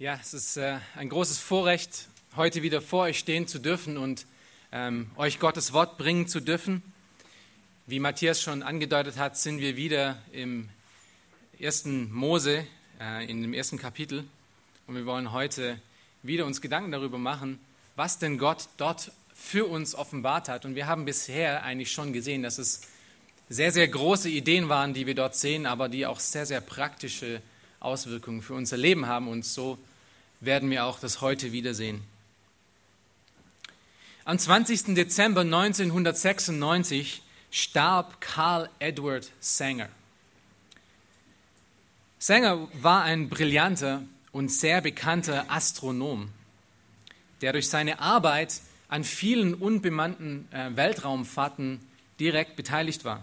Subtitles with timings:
[0.00, 2.06] Ja, es ist äh, ein großes Vorrecht,
[2.36, 4.26] heute wieder vor euch stehen zu dürfen und
[4.70, 6.84] ähm, euch Gottes Wort bringen zu dürfen.
[7.88, 10.68] Wie Matthias schon angedeutet hat, sind wir wieder im
[11.58, 12.64] ersten Mose,
[13.00, 14.22] äh, in dem ersten Kapitel.
[14.86, 15.80] Und wir wollen heute
[16.22, 17.58] wieder uns Gedanken darüber machen,
[17.96, 20.64] was denn Gott dort für uns offenbart hat.
[20.64, 22.82] Und wir haben bisher eigentlich schon gesehen, dass es
[23.48, 27.42] sehr, sehr große Ideen waren, die wir dort sehen, aber die auch sehr, sehr praktische
[27.80, 29.26] Auswirkungen für unser Leben haben.
[29.26, 29.76] Und so
[30.40, 32.02] werden wir auch das heute wiedersehen.
[34.24, 34.94] Am 20.
[34.94, 39.88] Dezember 1996 starb Carl Edward Sanger.
[42.18, 44.02] Sanger war ein brillanter
[44.32, 46.30] und sehr bekannter Astronom,
[47.40, 51.80] der durch seine Arbeit an vielen unbemannten äh, Weltraumfahrten
[52.20, 53.22] direkt beteiligt war.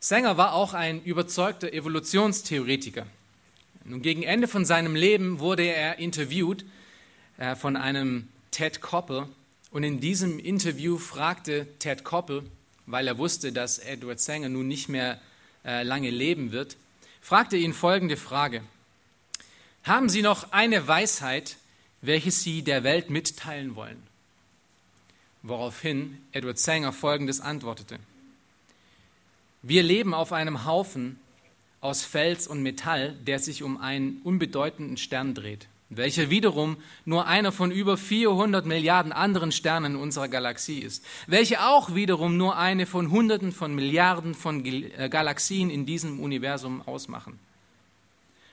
[0.00, 3.06] Sanger war auch ein überzeugter Evolutionstheoretiker.
[3.88, 6.66] Nun, gegen Ende von seinem Leben wurde er interviewt
[7.38, 9.26] äh, von einem Ted Koppel.
[9.70, 12.42] Und in diesem Interview fragte Ted Koppel,
[12.84, 15.18] weil er wusste, dass Edward Sanger nun nicht mehr
[15.64, 16.76] äh, lange leben wird,
[17.22, 18.62] fragte ihn folgende Frage.
[19.84, 21.56] Haben Sie noch eine Weisheit,
[22.02, 24.02] welche Sie der Welt mitteilen wollen?
[25.42, 27.98] Woraufhin Edward Sanger folgendes antwortete.
[29.62, 31.18] Wir leben auf einem Haufen
[31.80, 37.52] aus Fels und Metall, der sich um einen unbedeutenden Stern dreht, welcher wiederum nur einer
[37.52, 43.10] von über 400 Milliarden anderen Sternen unserer Galaxie ist, welche auch wiederum nur eine von
[43.10, 47.38] Hunderten von Milliarden von äh, Galaxien in diesem Universum ausmachen.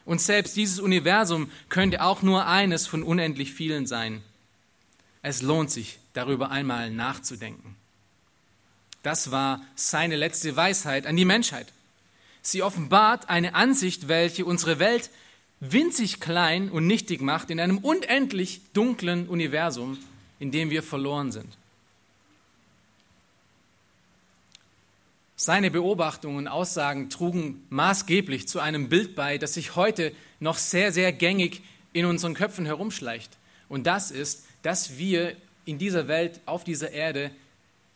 [0.05, 4.21] Und selbst dieses Universum könnte auch nur eines von unendlich vielen sein.
[5.23, 7.75] Es lohnt sich, darüber einmal nachzudenken.
[9.01, 11.73] Das war seine letzte Weisheit an die Menschheit.
[12.45, 15.09] Sie offenbart eine Ansicht, welche unsere Welt
[15.59, 19.97] winzig klein und nichtig macht in einem unendlich dunklen Universum,
[20.37, 21.57] in dem wir verloren sind.
[25.35, 30.91] Seine Beobachtungen und Aussagen trugen maßgeblich zu einem Bild bei, das sich heute noch sehr,
[30.91, 31.63] sehr gängig
[31.93, 33.31] in unseren Köpfen herumschleicht.
[33.69, 35.35] Und das ist, dass wir
[35.65, 37.31] in dieser Welt, auf dieser Erde,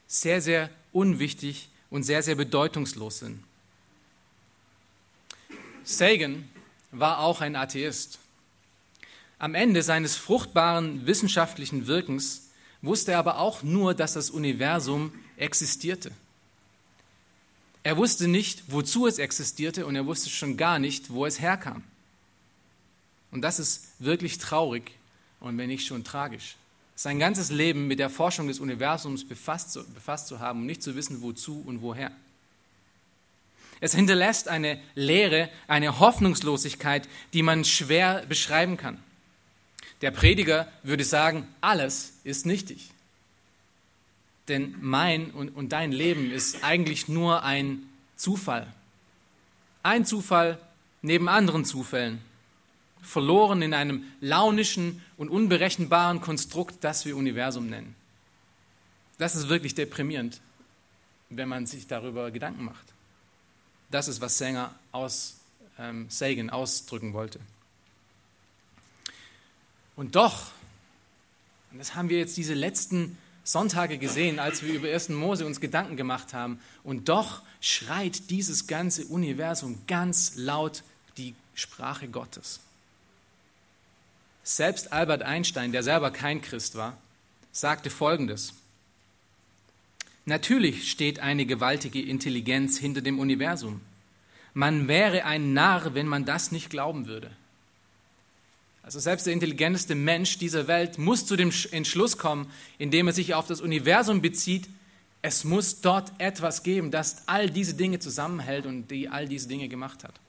[0.08, 3.44] sehr, sehr unwichtig und sehr, sehr bedeutungslos sind.
[5.90, 6.48] Sagan
[6.92, 8.20] war auch ein Atheist.
[9.40, 12.52] Am Ende seines fruchtbaren wissenschaftlichen Wirkens
[12.84, 16.12] wusste er aber auch nur, dass das Universum existierte.
[17.82, 21.84] Er wusste nicht, wozu es existierte und er wusste schon gar nicht, wo es herkam.
[23.32, 24.92] Und das ist wirklich traurig
[25.40, 26.56] und wenn nicht schon tragisch.
[26.96, 30.84] Sein ganzes Leben mit der Forschung des Universums befasst zu, befasst zu haben und nicht
[30.84, 32.12] zu wissen, wozu und woher.
[33.82, 39.00] Es hinterlässt eine Leere, eine Hoffnungslosigkeit, die man schwer beschreiben kann.
[40.02, 42.92] Der Prediger würde sagen, alles ist nichtig.
[44.48, 47.84] Denn mein und, und dein Leben ist eigentlich nur ein
[48.16, 48.68] Zufall.
[49.84, 50.60] Ein Zufall
[51.02, 52.20] neben anderen Zufällen.
[53.02, 57.96] Verloren in einem launischen und unberechenbaren Konstrukt, das wir Universum nennen.
[59.18, 60.42] Das ist wirklich deprimierend,
[61.30, 62.86] wenn man sich darüber Gedanken macht.
[63.92, 65.36] Das ist, was Sanger aus,
[65.78, 67.40] ähm, Sagan ausdrücken wollte.
[69.96, 70.52] Und doch,
[71.72, 75.10] und das haben wir jetzt diese letzten Sonntage gesehen, als wir über 1.
[75.10, 80.84] Mose uns Gedanken gemacht haben, und doch schreit dieses ganze Universum ganz laut
[81.18, 82.60] die Sprache Gottes.
[84.44, 86.98] Selbst Albert Einstein, der selber kein Christ war,
[87.52, 88.54] sagte Folgendes.
[90.26, 93.82] Natürlich steht eine gewaltige Intelligenz hinter dem Universum.
[94.54, 97.32] Man wäre ein Narr, wenn man das nicht glauben würde.
[98.84, 103.36] Also selbst der intelligenteste Mensch dieser Welt muss zu dem Entschluss kommen, indem er sich
[103.36, 104.68] auf das Universum bezieht,
[105.22, 109.68] es muss dort etwas geben, das all diese Dinge zusammenhält und die all diese Dinge
[109.68, 110.20] gemacht hat.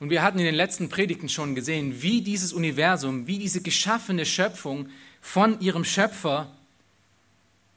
[0.00, 4.26] Und wir hatten in den letzten Predigten schon gesehen, wie dieses Universum, wie diese geschaffene
[4.26, 4.88] Schöpfung
[5.22, 6.48] von ihrem Schöpfer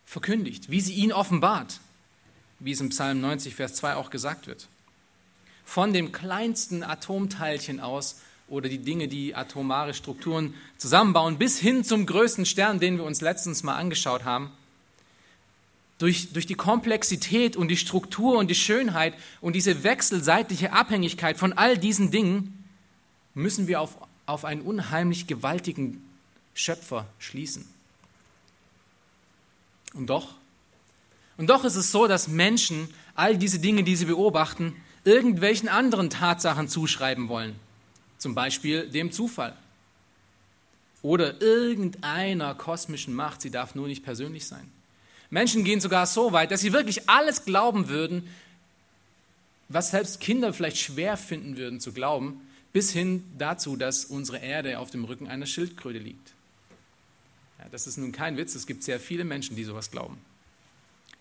[0.06, 1.80] verkündigt, wie sie ihn offenbart,
[2.59, 4.68] wie es im Psalm 90, Vers 2 auch gesagt wird.
[5.63, 12.06] Von dem kleinsten Atomteilchen aus oder die Dinge, die atomare Strukturen zusammenbauen, bis hin zum
[12.06, 14.51] größten Stern, den wir uns letztens mal angeschaut haben.
[15.98, 21.53] Durch, durch die Komplexität und die Struktur und die Schönheit und diese wechselseitige Abhängigkeit von
[21.53, 22.65] all diesen Dingen
[23.33, 26.04] müssen wir auf, auf einen unheimlich gewaltigen
[26.55, 27.67] Schöpfer schließen.
[29.93, 30.33] Und doch,
[31.37, 36.09] und doch ist es so, dass Menschen all diese Dinge, die sie beobachten, irgendwelchen anderen
[36.09, 37.55] Tatsachen zuschreiben wollen,
[38.17, 39.55] zum Beispiel dem Zufall
[41.01, 44.71] oder irgendeiner kosmischen Macht, sie darf nur nicht persönlich sein.
[45.29, 48.27] Menschen gehen sogar so weit, dass sie wirklich alles glauben würden,
[49.67, 52.41] was selbst Kinder vielleicht schwer finden würden zu glauben,
[52.71, 56.33] bis hin dazu, dass unsere Erde auf dem Rücken einer Schildkröte liegt.
[57.71, 60.17] Das ist nun kein Witz, es gibt sehr viele Menschen, die sowas glauben.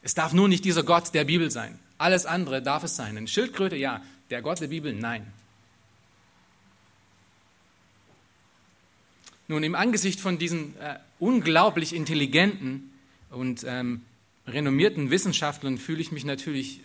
[0.03, 1.79] Es darf nur nicht dieser Gott der Bibel sein.
[1.97, 3.17] Alles andere darf es sein.
[3.17, 4.03] Eine Schildkröte, ja.
[4.31, 5.33] Der Gott der Bibel, nein.
[9.49, 12.91] Nun, im Angesicht von diesen äh, unglaublich intelligenten
[13.31, 14.03] und ähm,
[14.47, 16.81] renommierten Wissenschaftlern fühle ich mich natürlich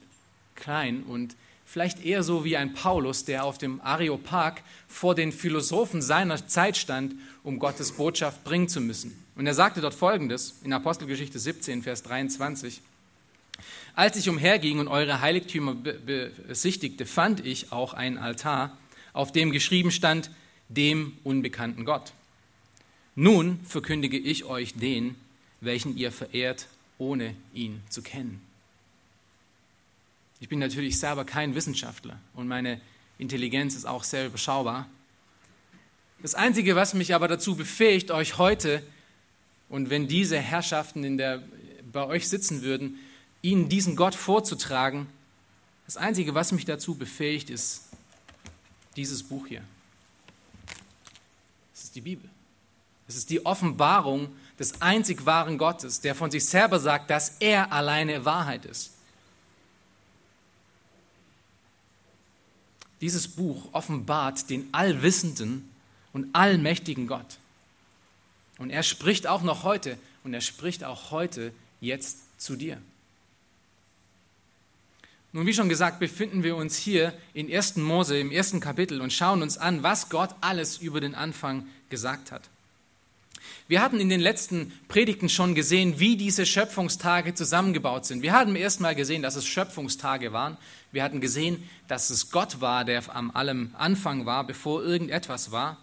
[0.55, 1.35] klein und
[1.65, 6.77] vielleicht eher so wie ein Paulus, der auf dem Areopag vor den Philosophen seiner Zeit
[6.77, 9.23] stand, um Gottes Botschaft bringen zu müssen.
[9.39, 12.81] Und er sagte dort Folgendes in Apostelgeschichte 17, Vers 23.
[13.95, 18.77] Als ich umherging und eure Heiligtümer besichtigte, fand ich auch einen Altar,
[19.13, 20.29] auf dem geschrieben stand,
[20.67, 22.11] dem unbekannten Gott.
[23.15, 25.15] Nun verkündige ich euch den,
[25.61, 28.41] welchen ihr verehrt, ohne ihn zu kennen.
[30.41, 32.81] Ich bin natürlich selber kein Wissenschaftler und meine
[33.17, 34.89] Intelligenz ist auch sehr überschaubar.
[36.21, 38.83] Das Einzige, was mich aber dazu befähigt, euch heute,
[39.69, 41.43] und wenn diese Herrschaften in der,
[41.91, 42.99] bei euch sitzen würden,
[43.41, 45.07] ihnen diesen Gott vorzutragen,
[45.85, 47.85] das Einzige, was mich dazu befähigt, ist
[48.95, 49.63] dieses Buch hier.
[51.73, 52.29] Das ist die Bibel.
[53.07, 54.29] Es ist die Offenbarung
[54.59, 58.91] des einzig wahren Gottes, der von sich selber sagt, dass er alleine Wahrheit ist.
[63.01, 65.71] Dieses Buch offenbart den allwissenden
[66.11, 67.39] und allmächtigen Gott.
[68.59, 71.51] Und er spricht auch noch heute und er spricht auch heute
[71.81, 72.77] jetzt zu dir.
[75.31, 77.77] Nun, wie schon gesagt, befinden wir uns hier in 1.
[77.77, 82.31] Mose im ersten Kapitel und schauen uns an, was Gott alles über den Anfang gesagt
[82.31, 82.41] hat.
[83.67, 88.23] Wir hatten in den letzten Predigten schon gesehen, wie diese Schöpfungstage zusammengebaut sind.
[88.23, 90.57] Wir hatten erst mal gesehen, dass es Schöpfungstage waren.
[90.91, 95.77] Wir hatten gesehen, dass es Gott war, der am allem Anfang war, bevor irgendetwas war.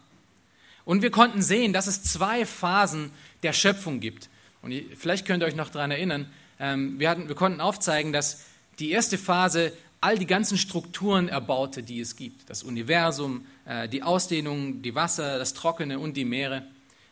[0.87, 3.11] Und wir konnten sehen, dass es zwei Phasen
[3.43, 4.31] der Schöpfung gibt.
[4.63, 8.45] Und vielleicht könnt ihr euch noch daran erinnern, ähm, wir, hatten, wir konnten aufzeigen, dass
[8.79, 12.49] die erste Phase all die ganzen Strukturen erbaute, die es gibt.
[12.49, 16.63] Das Universum, äh, die Ausdehnung, die Wasser, das Trockene und die Meere.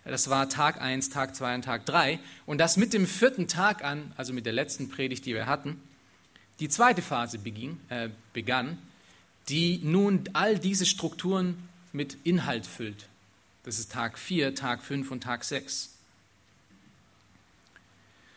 [0.04, 2.20] Das war Tag 1, Tag 2 und Tag 3.
[2.46, 5.80] Und das mit dem vierten Tag an, also mit der letzten Predigt, die wir hatten,
[6.60, 8.78] die zweite Phase beging, äh, begann,
[9.48, 13.08] die nun all diese Strukturen mit Inhalt füllt.
[13.64, 15.90] Das ist Tag 4, Tag 5 und Tag 6.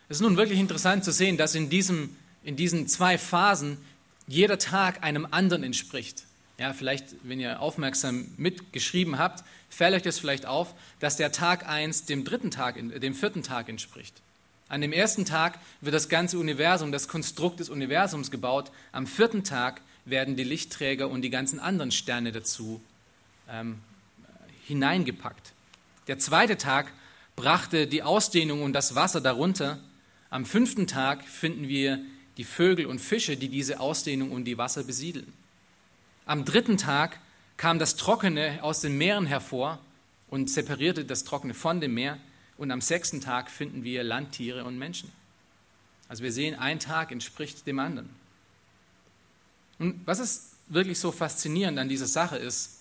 [0.10, 3.78] Es ist nun wirklich interessant zu sehen, dass in, diesem, in diesen zwei Phasen
[4.26, 6.24] jeder Tag einem anderen entspricht.
[6.58, 11.68] Ja, vielleicht, wenn ihr aufmerksam mitgeschrieben habt, fällt euch das vielleicht auf, dass der Tag
[11.68, 14.22] 1 dem dritten Tag, dem vierten Tag entspricht.
[14.70, 18.72] An dem ersten Tag wird das ganze Universum, das Konstrukt des Universums gebaut.
[18.92, 22.82] Am vierten Tag werden die Lichtträger und die ganzen anderen Sterne dazu
[23.50, 23.80] ähm,
[24.68, 25.54] hineingepackt.
[26.08, 26.92] Der zweite Tag
[27.36, 29.80] brachte die Ausdehnung und das Wasser darunter.
[30.30, 32.00] Am fünften Tag finden wir
[32.38, 35.32] die Vögel und Fische, die diese Ausdehnung und die Wasser besiedeln.
[36.26, 37.20] Am dritten Tag
[37.56, 39.80] kam das Trockene aus den Meeren hervor
[40.30, 42.20] und separierte das Trockene von dem Meer.
[42.58, 45.12] Und am sechsten Tag finden wir Landtiere und Menschen.
[46.10, 48.10] Also wir sehen, ein Tag entspricht dem anderen.
[49.80, 52.77] Und was ist wirklich so faszinierend an dieser Sache ist,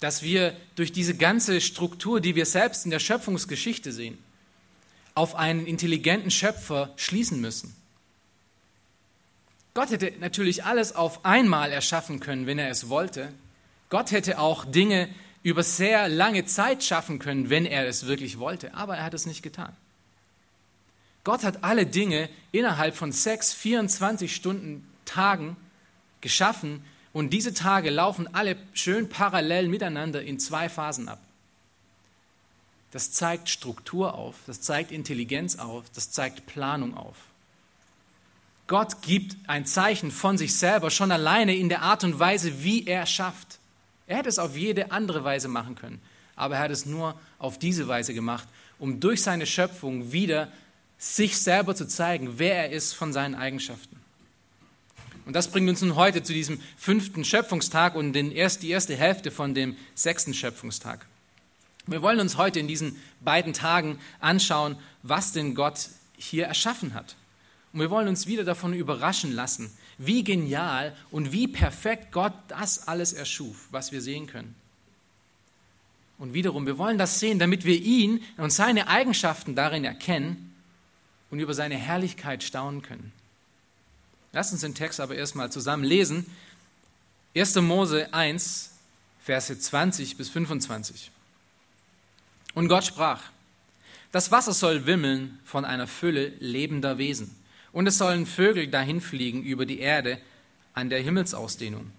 [0.00, 4.18] dass wir durch diese ganze Struktur, die wir selbst in der Schöpfungsgeschichte sehen,
[5.14, 7.74] auf einen intelligenten Schöpfer schließen müssen.
[9.74, 13.32] Gott hätte natürlich alles auf einmal erschaffen können, wenn er es wollte.
[13.90, 15.08] Gott hätte auch Dinge
[15.42, 19.26] über sehr lange Zeit schaffen können, wenn er es wirklich wollte, aber er hat es
[19.26, 19.74] nicht getan.
[21.24, 25.56] Gott hat alle Dinge innerhalb von sechs, 24 Stunden Tagen
[26.20, 26.84] geschaffen
[27.14, 31.20] und diese Tage laufen alle schön parallel miteinander in zwei Phasen ab.
[32.90, 37.16] Das zeigt Struktur auf, das zeigt Intelligenz auf, das zeigt Planung auf.
[38.66, 42.86] Gott gibt ein Zeichen von sich selber schon alleine in der Art und Weise, wie
[42.86, 43.58] er schafft.
[44.06, 46.02] Er hätte es auf jede andere Weise machen können,
[46.34, 48.48] aber er hat es nur auf diese Weise gemacht,
[48.80, 50.50] um durch seine Schöpfung wieder
[50.98, 54.03] sich selber zu zeigen, wer er ist von seinen Eigenschaften.
[55.26, 58.96] Und das bringt uns nun heute zu diesem fünften Schöpfungstag und den erst, die erste
[58.96, 61.06] Hälfte von dem sechsten Schöpfungstag.
[61.86, 67.16] Wir wollen uns heute in diesen beiden Tagen anschauen, was denn Gott hier erschaffen hat.
[67.72, 72.88] Und wir wollen uns wieder davon überraschen lassen, wie genial und wie perfekt Gott das
[72.88, 74.54] alles erschuf, was wir sehen können.
[76.18, 80.54] Und wiederum, wir wollen das sehen, damit wir ihn und seine Eigenschaften darin erkennen
[81.30, 83.12] und über seine Herrlichkeit staunen können.
[84.34, 86.26] Lass uns den Text aber erstmal zusammen lesen.
[87.36, 87.54] 1.
[87.56, 88.72] Mose 1,
[89.20, 91.12] Verse 20 bis 25.
[92.54, 93.22] Und Gott sprach,
[94.10, 97.32] das Wasser soll wimmeln von einer Fülle lebender Wesen,
[97.72, 100.18] und es sollen Vögel dahinfliegen über die Erde
[100.72, 101.92] an der Himmelsausdehnung.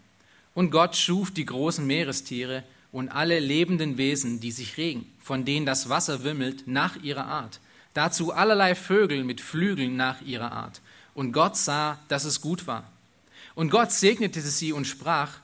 [0.54, 5.66] Und Gott schuf die großen Meerestiere und alle lebenden Wesen, die sich regen, von denen
[5.66, 7.62] das Wasser wimmelt, nach ihrer Art.
[7.94, 10.82] Dazu allerlei Vögel mit Flügeln nach ihrer Art.
[11.16, 12.84] Und Gott sah, dass es gut war.
[13.56, 15.40] Und Gott segnete sie und sprach,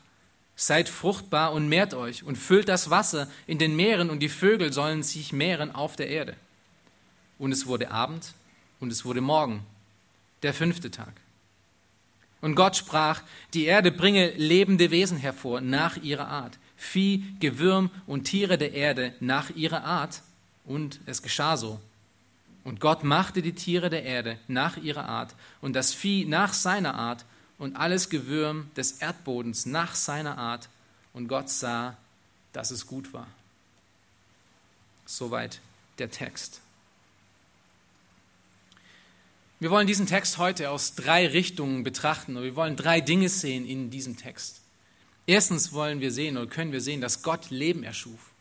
[0.54, 4.72] Seid fruchtbar und mehrt euch und füllt das Wasser in den Meeren und die Vögel
[4.72, 6.36] sollen sich mehren auf der Erde.
[7.38, 8.34] Und es wurde Abend
[8.78, 9.64] und es wurde Morgen,
[10.42, 11.14] der fünfte Tag.
[12.42, 13.22] Und Gott sprach,
[13.54, 19.14] die Erde bringe lebende Wesen hervor nach ihrer Art, Vieh, Gewürm und Tiere der Erde
[19.20, 20.22] nach ihrer Art.
[20.64, 21.80] Und es geschah so.
[22.64, 26.94] Und Gott machte die Tiere der Erde nach ihrer Art und das Vieh nach seiner
[26.94, 27.24] Art
[27.58, 30.68] und alles Gewürm des Erdbodens nach seiner Art.
[31.12, 31.96] Und Gott sah,
[32.52, 33.26] dass es gut war.
[35.06, 35.60] Soweit
[35.98, 36.60] der Text.
[39.60, 43.64] Wir wollen diesen Text heute aus drei Richtungen betrachten und wir wollen drei Dinge sehen
[43.64, 44.60] in diesem Text.
[45.26, 48.32] Erstens wollen wir sehen oder können wir sehen, dass Gott Leben erschuf.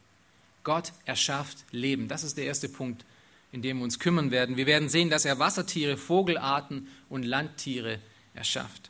[0.64, 2.08] Gott erschafft Leben.
[2.08, 3.06] Das ist der erste Punkt,
[3.52, 4.58] in dem wir uns kümmern werden.
[4.58, 8.00] Wir werden sehen, dass er Wassertiere, Vogelarten und Landtiere
[8.34, 8.90] erschafft.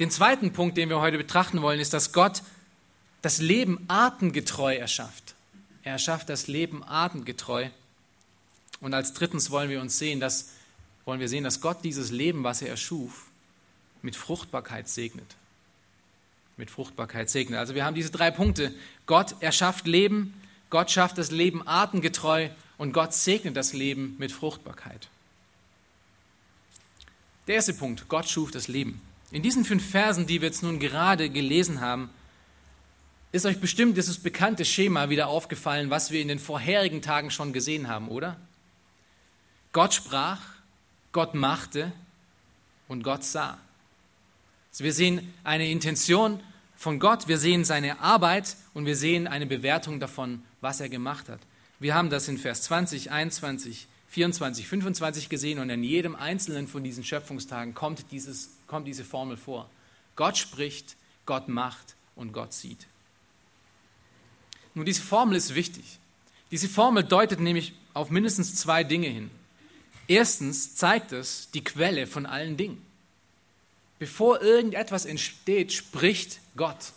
[0.00, 2.42] Den zweiten Punkt, den wir heute betrachten wollen, ist, dass Gott
[3.22, 5.34] das Leben artengetreu erschafft.
[5.84, 7.68] Er erschafft das Leben artengetreu.
[8.80, 10.50] Und als drittens wollen wir uns sehen, dass,
[11.04, 13.26] wollen wir sehen, dass Gott dieses Leben, was er erschuf,
[14.02, 15.36] mit Fruchtbarkeit segnet.
[16.56, 17.58] Mit Fruchtbarkeit segnet.
[17.58, 18.74] Also wir haben diese drei Punkte.
[19.06, 20.34] Gott erschafft Leben,
[20.68, 25.08] Gott schafft das Leben artengetreu und Gott segnet das Leben mit Fruchtbarkeit.
[27.46, 29.00] Der erste Punkt, Gott schuf das Leben.
[29.30, 32.10] In diesen fünf Versen, die wir jetzt nun gerade gelesen haben,
[33.32, 37.52] ist euch bestimmt dieses bekannte Schema wieder aufgefallen, was wir in den vorherigen Tagen schon
[37.52, 38.36] gesehen haben, oder?
[39.72, 40.40] Gott sprach,
[41.12, 41.92] Gott machte
[42.88, 43.58] und Gott sah.
[44.70, 46.40] Also wir sehen eine Intention
[46.76, 51.28] von Gott, wir sehen seine Arbeit und wir sehen eine Bewertung davon, was er gemacht
[51.28, 51.40] hat.
[51.78, 56.82] Wir haben das in Vers 20, 21, 24, 25 gesehen und in jedem einzelnen von
[56.82, 59.68] diesen Schöpfungstagen kommt, dieses, kommt diese Formel vor.
[60.14, 62.86] Gott spricht, Gott macht und Gott sieht.
[64.74, 65.98] Nun, diese Formel ist wichtig.
[66.50, 69.30] Diese Formel deutet nämlich auf mindestens zwei Dinge hin.
[70.06, 72.80] Erstens zeigt es die Quelle von allen Dingen.
[73.98, 76.92] Bevor irgendetwas entsteht, spricht Gott.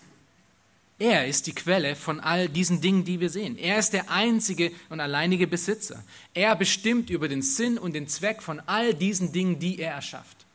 [1.00, 3.58] Er ist die Quelle von all diesen Dingen, die wir sehen.
[3.58, 6.04] Er ist der einzige und alleinige Besitzer.
[6.34, 10.46] Er bestimmt über den Sinn und den Zweck von all diesen Dingen, die er erschafft.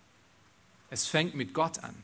[0.90, 1.94] Es fängt mit Gott an.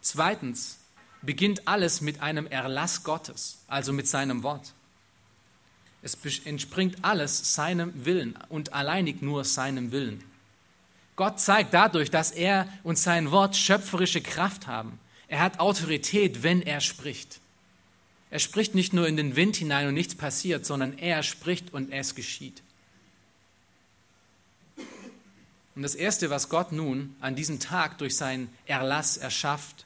[0.00, 0.78] Zweitens
[1.20, 4.72] beginnt alles mit einem Erlass Gottes, also mit seinem Wort.
[6.00, 10.24] Es entspringt alles seinem Willen und alleinig nur seinem Willen.
[11.16, 16.62] Gott zeigt dadurch, dass er und sein Wort schöpferische Kraft haben er hat Autorität, wenn
[16.62, 17.40] er spricht.
[18.30, 21.92] Er spricht nicht nur in den Wind hinein und nichts passiert, sondern er spricht und
[21.92, 22.62] es geschieht.
[25.74, 29.84] Und das Erste, was Gott nun an diesem Tag durch seinen Erlass erschafft,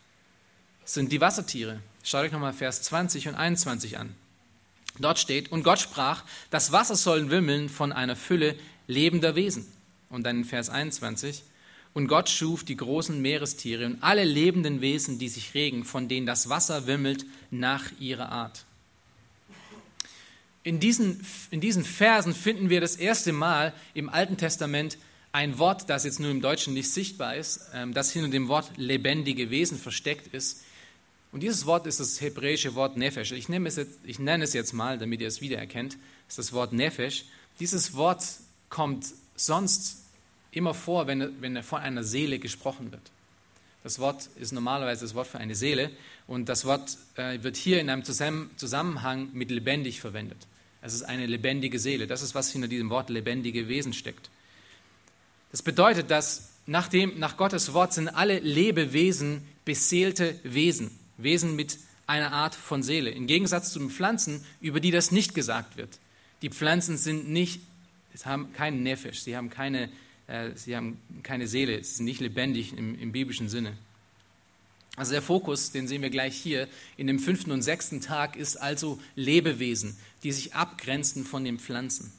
[0.85, 1.81] sind die Wassertiere.
[2.03, 4.15] Schaut euch nochmal Vers 20 und 21 an.
[4.99, 8.57] Dort steht, und Gott sprach, das Wasser sollen wimmeln von einer Fülle
[8.87, 9.67] lebender Wesen.
[10.09, 11.43] Und dann in Vers 21,
[11.93, 16.27] und Gott schuf die großen Meerestiere und alle lebenden Wesen, die sich regen, von denen
[16.27, 18.65] das Wasser wimmelt, nach ihrer Art.
[20.63, 24.99] In diesen, in diesen Versen finden wir das erste Mal im Alten Testament
[25.33, 28.71] ein Wort, das jetzt nur im Deutschen nicht sichtbar ist, ähm, das hinter dem Wort
[28.77, 30.63] lebendige Wesen versteckt ist.
[31.33, 33.33] Und dieses Wort ist das hebräische Wort Nefesh.
[33.33, 35.97] Ich nenne es jetzt, ich nenne es jetzt mal, damit ihr es wiedererkennt,
[36.29, 37.25] ist das Wort Nefesh.
[37.61, 38.25] Dieses Wort
[38.69, 39.07] kommt
[39.37, 39.99] sonst
[40.53, 43.03] immer vor, wenn, wenn von einer Seele gesprochen wird.
[43.83, 45.91] Das Wort ist normalerweise das Wort für eine Seele
[46.27, 50.39] und das Wort äh, wird hier in einem Zusammenhang mit lebendig verwendet.
[50.83, 52.07] Es ist eine lebendige Seele.
[52.07, 54.31] Das ist, was hinter diesem Wort lebendige Wesen steckt.
[55.51, 61.79] Das bedeutet, dass nach, dem, nach Gottes Wort sind alle Lebewesen beseelte Wesen, Wesen mit
[62.07, 63.11] einer Art von Seele.
[63.11, 65.99] Im Gegensatz zu den Pflanzen, über die das nicht gesagt wird.
[66.43, 67.61] Die Pflanzen sind nicht,
[68.25, 69.89] haben keinen Nefesh, sie haben keine
[70.55, 73.77] sie haben keine Seele, sie sind nicht lebendig im, im biblischen Sinne.
[74.97, 78.57] Also der Fokus, den sehen wir gleich hier, in dem fünften und sechsten Tag ist
[78.57, 82.13] also Lebewesen, die sich abgrenzen von den Pflanzen.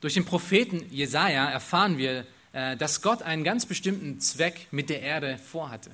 [0.00, 5.00] Durch den Propheten Jesaja erfahren wir, äh, dass Gott einen ganz bestimmten Zweck mit der
[5.00, 5.90] Erde vorhatte.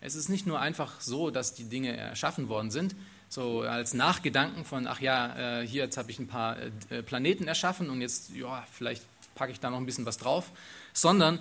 [0.00, 2.94] Es ist nicht nur einfach so, dass die Dinge erschaffen worden sind,
[3.28, 6.56] so als Nachgedanken von, ach ja, äh, hier jetzt habe ich ein paar
[6.90, 9.02] äh, Planeten erschaffen und jetzt, ja, vielleicht
[9.36, 10.50] packe ich da noch ein bisschen was drauf,
[10.92, 11.38] sondern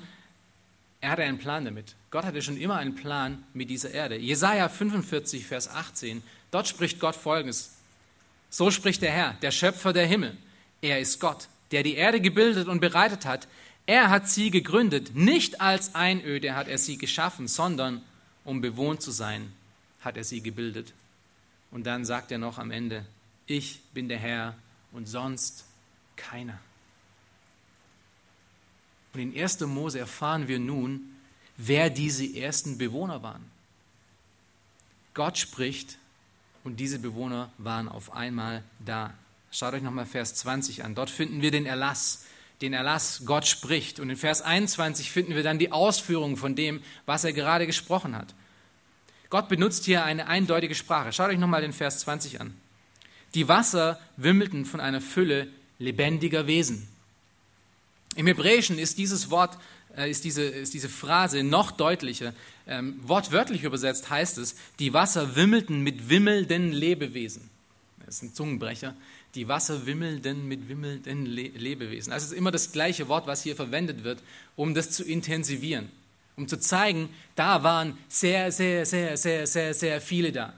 [1.02, 1.96] er hatte einen Plan damit.
[2.12, 4.18] Gott hatte schon immer einen Plan mit dieser Erde.
[4.18, 6.22] Jesaja 45, Vers 18,
[6.52, 7.75] dort spricht Gott folgendes:
[8.50, 10.38] So spricht der Herr, der Schöpfer der Himmel.
[10.82, 13.48] Er ist Gott, der die Erde gebildet und bereitet hat.
[13.88, 15.16] Er hat sie gegründet.
[15.16, 18.02] Nicht als Einöde hat er sie geschaffen, sondern
[18.44, 19.52] um bewohnt zu sein,
[20.02, 20.94] hat er sie gebildet.
[21.72, 23.06] Und dann sagt er noch am Ende,
[23.48, 24.56] ich bin der Herr
[24.92, 25.66] und sonst
[26.16, 26.60] keiner.
[29.15, 29.62] Und in 1.
[29.62, 31.15] Mose erfahren wir nun,
[31.55, 33.45] wer diese ersten Bewohner waren.
[35.13, 35.98] Gott spricht
[36.65, 39.13] und diese Bewohner waren auf einmal da.
[39.51, 40.95] Schaut euch nochmal Vers 20 an.
[40.95, 42.25] Dort finden wir den Erlass,
[42.60, 44.01] den Erlass, Gott spricht.
[44.01, 48.17] Und in Vers 21 finden wir dann die Ausführung von dem, was er gerade gesprochen
[48.17, 48.36] hat.
[49.29, 51.13] Gott benutzt hier eine eindeutige Sprache.
[51.13, 52.53] Schaut euch nochmal den Vers 20 an.
[53.34, 55.48] Die Wasser wimmelten von einer Fülle
[55.79, 56.89] lebendiger Wesen.
[58.15, 59.57] Im Hebräischen ist dieses Wort,
[59.95, 62.34] äh, ist, diese, ist diese Phrase noch deutlicher.
[62.67, 67.50] Ähm, wortwörtlich übersetzt heißt es, die Wasser wimmelten mit wimmelnden Lebewesen.
[68.05, 68.95] Das ist ein Zungenbrecher.
[69.36, 72.13] Die Wasser wimmelten mit wimmelnden Le Lebewesen.
[72.13, 74.24] Also es ist immer das gleiche Wort, was hier verwendet wird,
[74.55, 75.89] um das zu intensivieren.
[76.38, 80.53] Um zu zeigen, da waren sehr, sehr, sehr, sehr, sehr, sehr viele da.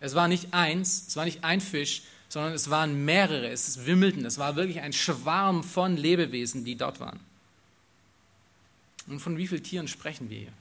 [0.00, 4.24] Es war nicht eins, es war nicht ein Fisch, sondern es waren mehrere, es wimmelten,
[4.24, 7.18] es war wirklich ein Schwarm von Lebewesen, die dort waren.
[9.08, 10.52] Und von wie vielen Tieren sprechen wir hier?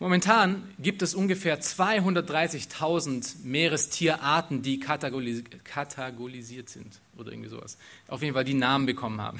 [0.00, 7.78] Momentan gibt es ungefähr 230.000 Meerestierarten, die kategorisiert sind oder irgendwie sowas.
[8.08, 9.38] Auf jeden Fall die Namen bekommen haben.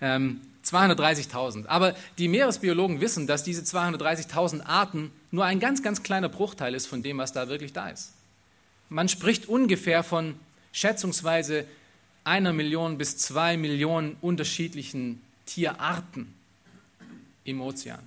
[1.58, 6.72] Ähm, Aber die Meeresbiologen wissen, dass diese 230.000 Arten nur ein ganz, ganz kleiner Bruchteil
[6.72, 8.12] ist von dem, was da wirklich da ist.
[8.88, 10.34] Man spricht ungefähr von
[10.72, 11.66] schätzungsweise
[12.24, 16.32] einer Million bis zwei Millionen unterschiedlichen Tierarten
[17.44, 18.02] im Ozean.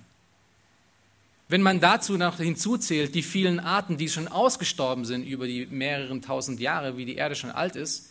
[1.48, 6.20] Wenn man dazu noch hinzuzählt, die vielen Arten, die schon ausgestorben sind über die mehreren
[6.20, 8.10] tausend Jahre, wie die Erde schon alt ist,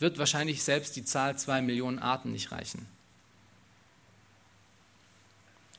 [0.00, 2.86] wird wahrscheinlich selbst die Zahl zwei Millionen Arten nicht reichen.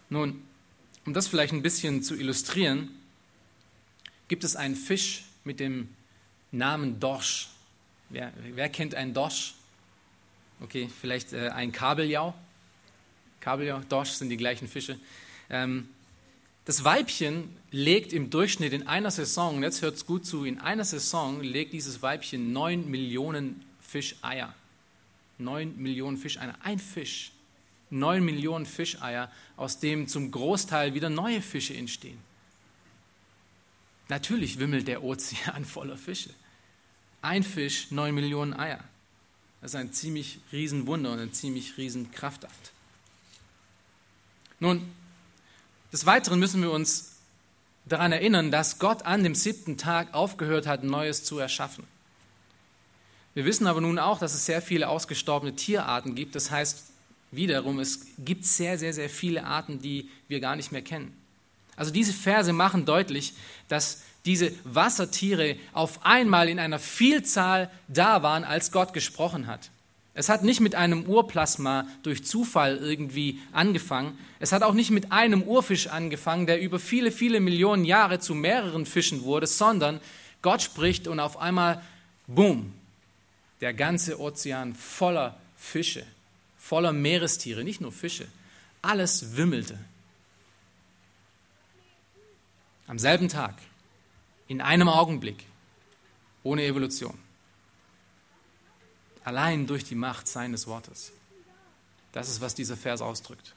[0.09, 0.41] Nun,
[1.05, 2.91] um das vielleicht ein bisschen zu illustrieren,
[4.29, 5.89] gibt es einen Fisch mit dem
[6.57, 7.49] Namen Dorsch.
[8.09, 9.55] Wer, wer kennt einen Dorsch?
[10.61, 12.33] Okay, vielleicht äh, ein Kabeljau.
[13.39, 14.97] Kabeljau, Dorsch sind die gleichen Fische.
[15.49, 15.89] Ähm,
[16.65, 20.83] das Weibchen legt im Durchschnitt in einer Saison, jetzt hört es gut zu, in einer
[20.83, 24.53] Saison legt dieses Weibchen 9 Millionen Fischeier.
[25.37, 26.55] 9 Millionen Fischeier.
[26.63, 27.31] Ein Fisch.
[27.91, 32.17] 9 Millionen Fischeier, aus dem zum Großteil wieder neue Fische entstehen.
[34.07, 36.31] Natürlich wimmelt der Ozean voller Fische.
[37.25, 38.79] Ein Fisch, neun Millionen Eier.
[39.59, 42.71] Das ist ein ziemlich Riesenwunder und ein ziemlich riesen Kraftakt.
[44.59, 44.87] Nun,
[45.91, 47.13] des Weiteren müssen wir uns
[47.85, 51.85] daran erinnern, dass Gott an dem siebten Tag aufgehört hat, Neues zu erschaffen.
[53.33, 56.35] Wir wissen aber nun auch, dass es sehr viele ausgestorbene Tierarten gibt.
[56.35, 56.83] Das heißt
[57.31, 61.11] wiederum, es gibt sehr, sehr, sehr viele Arten, die wir gar nicht mehr kennen.
[61.75, 63.33] Also diese Verse machen deutlich,
[63.67, 69.69] dass diese Wassertiere auf einmal in einer Vielzahl da waren, als Gott gesprochen hat.
[70.17, 74.17] Es hat nicht mit einem Urplasma durch Zufall irgendwie angefangen.
[74.39, 78.33] Es hat auch nicht mit einem Urfisch angefangen, der über viele, viele Millionen Jahre zu
[78.33, 79.99] mehreren Fischen wurde, sondern
[80.41, 81.81] Gott spricht und auf einmal,
[82.27, 82.71] boom,
[83.59, 86.05] der ganze Ozean voller Fische,
[86.57, 88.27] voller Meerestiere, nicht nur Fische.
[88.81, 89.77] Alles wimmelte.
[92.87, 93.55] Am selben Tag
[94.47, 95.45] in einem Augenblick,
[96.43, 97.17] ohne Evolution.
[99.23, 101.11] Allein durch die Macht seines Wortes.
[102.11, 103.55] Das ist, was dieser Vers ausdrückt.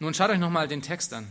[0.00, 1.30] Nun schaut euch nochmal den Text an.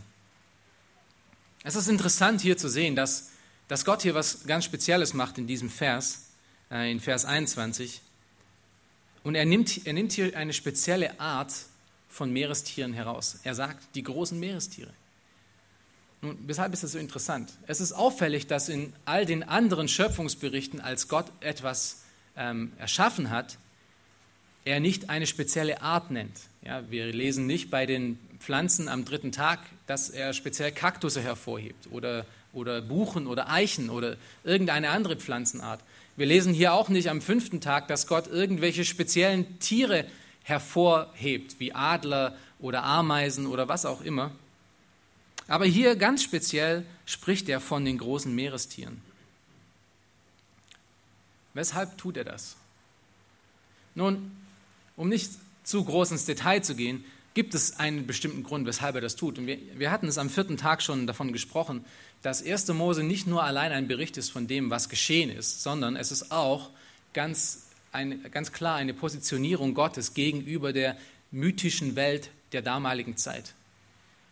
[1.62, 3.30] Es ist interessant hier zu sehen, dass,
[3.68, 6.30] dass Gott hier was ganz Spezielles macht in diesem Vers,
[6.70, 8.00] äh, in Vers 21.
[9.22, 11.52] Und er nimmt, er nimmt hier eine spezielle Art
[12.08, 13.40] von Meerestieren heraus.
[13.42, 14.92] Er sagt, die großen Meerestiere.
[16.22, 17.50] Nun, weshalb ist das so interessant?
[17.66, 22.02] Es ist auffällig, dass in all den anderen Schöpfungsberichten, als Gott etwas
[22.36, 23.56] ähm, erschaffen hat,
[24.64, 26.36] er nicht eine spezielle Art nennt.
[26.62, 31.88] Ja, wir lesen nicht bei den Pflanzen am dritten Tag, dass er speziell Kaktusse hervorhebt
[31.90, 35.80] oder, oder Buchen oder Eichen oder irgendeine andere Pflanzenart.
[36.16, 40.04] Wir lesen hier auch nicht am fünften Tag, dass Gott irgendwelche speziellen Tiere
[40.42, 44.32] hervorhebt, wie Adler oder Ameisen oder was auch immer.
[45.50, 49.00] Aber hier ganz speziell spricht er von den großen Meerestieren.
[51.54, 52.54] Weshalb tut er das?
[53.96, 54.30] Nun,
[54.96, 55.32] um nicht
[55.64, 59.38] zu groß ins Detail zu gehen, gibt es einen bestimmten Grund, weshalb er das tut.
[59.38, 61.84] Und wir, wir hatten es am vierten Tag schon davon gesprochen,
[62.22, 62.68] dass 1.
[62.68, 66.30] Mose nicht nur allein ein Bericht ist von dem, was geschehen ist, sondern es ist
[66.30, 66.70] auch
[67.12, 70.96] ganz, ein, ganz klar eine Positionierung Gottes gegenüber der
[71.32, 73.54] mythischen Welt der damaligen Zeit,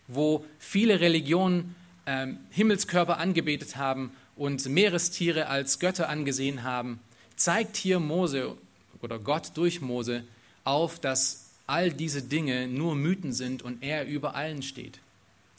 [0.08, 7.00] wo viele Religionen ähm, Himmelskörper angebetet haben und Meerestiere als Götter angesehen haben,
[7.36, 8.56] zeigt hier Mose
[9.00, 10.24] oder Gott durch Mose
[10.64, 14.98] auf, dass all diese Dinge nur Mythen sind und er über allen steht.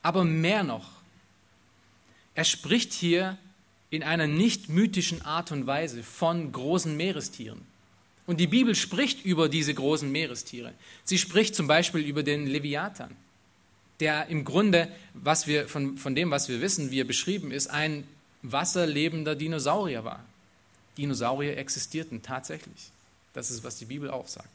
[0.02, 0.90] Aber mehr noch,
[2.36, 3.38] er spricht hier
[3.92, 7.62] in einer nicht mythischen Art und Weise von großen Meerestieren.
[8.28, 10.74] Und die Bibel spricht über diese großen Meerestiere.
[11.04, 13.16] Sie spricht zum Beispiel über den Leviathan,
[14.00, 17.68] der im Grunde, was wir, von, von dem, was wir wissen, wie er beschrieben ist,
[17.68, 18.08] ein
[18.42, 20.24] wasserlebender Dinosaurier war.
[20.98, 22.92] Dinosaurier existierten tatsächlich.
[23.34, 24.50] Das ist, was die Bibel auch sagt.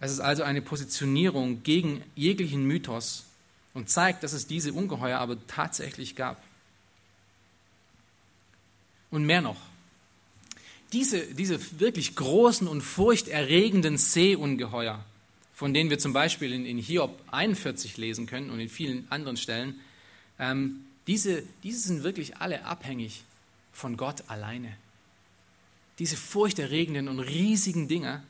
[0.00, 3.24] Es ist also eine Positionierung gegen jeglichen Mythos
[3.74, 6.42] und zeigt, dass es diese Ungeheuer aber tatsächlich gab.
[9.10, 9.60] Und mehr noch,
[10.92, 15.04] diese, diese wirklich großen und furchterregenden Seeungeheuer,
[15.64, 19.38] von denen wir zum Beispiel in, in Hiob 41 lesen können und in vielen anderen
[19.38, 19.80] Stellen,
[20.38, 23.22] ähm, diese, diese sind wirklich alle abhängig
[23.72, 24.76] von Gott alleine.
[25.98, 28.22] Diese furchterregenden und riesigen Dinge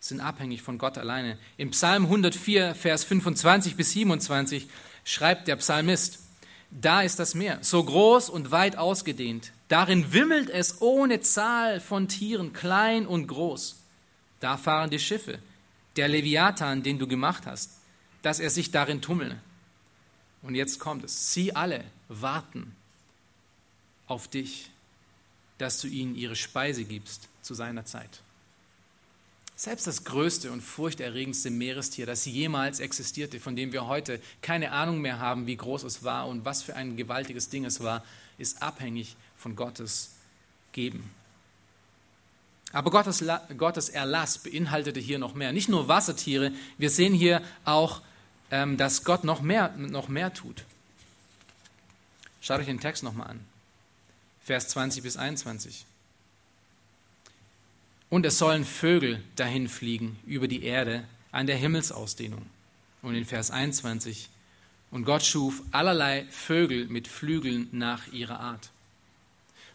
[0.00, 1.38] sind abhängig von Gott alleine.
[1.56, 4.66] Im Psalm 104, Vers 25 bis 27
[5.04, 6.18] schreibt der Psalmist,
[6.72, 9.52] da ist das Meer, so groß und weit ausgedehnt.
[9.68, 13.76] Darin wimmelt es ohne Zahl von Tieren, klein und groß.
[14.40, 15.38] Da fahren die Schiffe,
[15.96, 17.70] der Leviathan, den du gemacht hast,
[18.22, 19.40] dass er sich darin tummle.
[20.42, 21.32] Und jetzt kommt es.
[21.32, 22.74] Sie alle warten
[24.06, 24.70] auf dich,
[25.58, 28.20] dass du ihnen ihre Speise gibst zu seiner Zeit.
[29.58, 35.00] Selbst das größte und furchterregendste Meerestier, das jemals existierte, von dem wir heute keine Ahnung
[35.00, 38.04] mehr haben, wie groß es war und was für ein gewaltiges Ding es war,
[38.36, 40.10] ist abhängig von Gottes
[40.72, 41.10] Geben.
[42.72, 43.24] Aber Gottes,
[43.56, 45.52] Gottes Erlass beinhaltete hier noch mehr.
[45.52, 48.02] Nicht nur Wassertiere, wir sehen hier auch,
[48.50, 50.64] ähm, dass Gott noch mehr, noch mehr tut.
[52.40, 53.40] Schaut euch den Text nochmal an.
[54.44, 55.84] Vers 20 bis 21.
[58.08, 62.46] Und es sollen Vögel dahin fliegen über die Erde an der Himmelsausdehnung.
[63.02, 64.28] Und in Vers 21,
[64.90, 68.70] und Gott schuf allerlei Vögel mit Flügeln nach ihrer Art.